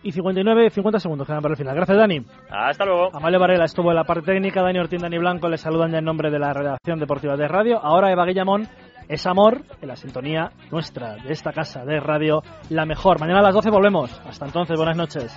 [0.02, 1.74] y 59, 50 segundos quedan para el final.
[1.74, 2.24] Gracias, Dani.
[2.50, 3.10] Hasta luego.
[3.14, 6.04] Amalio Varela estuvo en la parte técnica, Dani Ortín, Dani Blanco les saludan ya en
[6.04, 7.78] nombre de la redacción deportiva de radio.
[7.82, 8.68] Ahora Eva Guillamón
[9.08, 13.18] es amor en la sintonía nuestra de esta casa de radio, la mejor.
[13.20, 14.20] Mañana a las 12 volvemos.
[14.24, 15.36] Hasta entonces, buenas noches.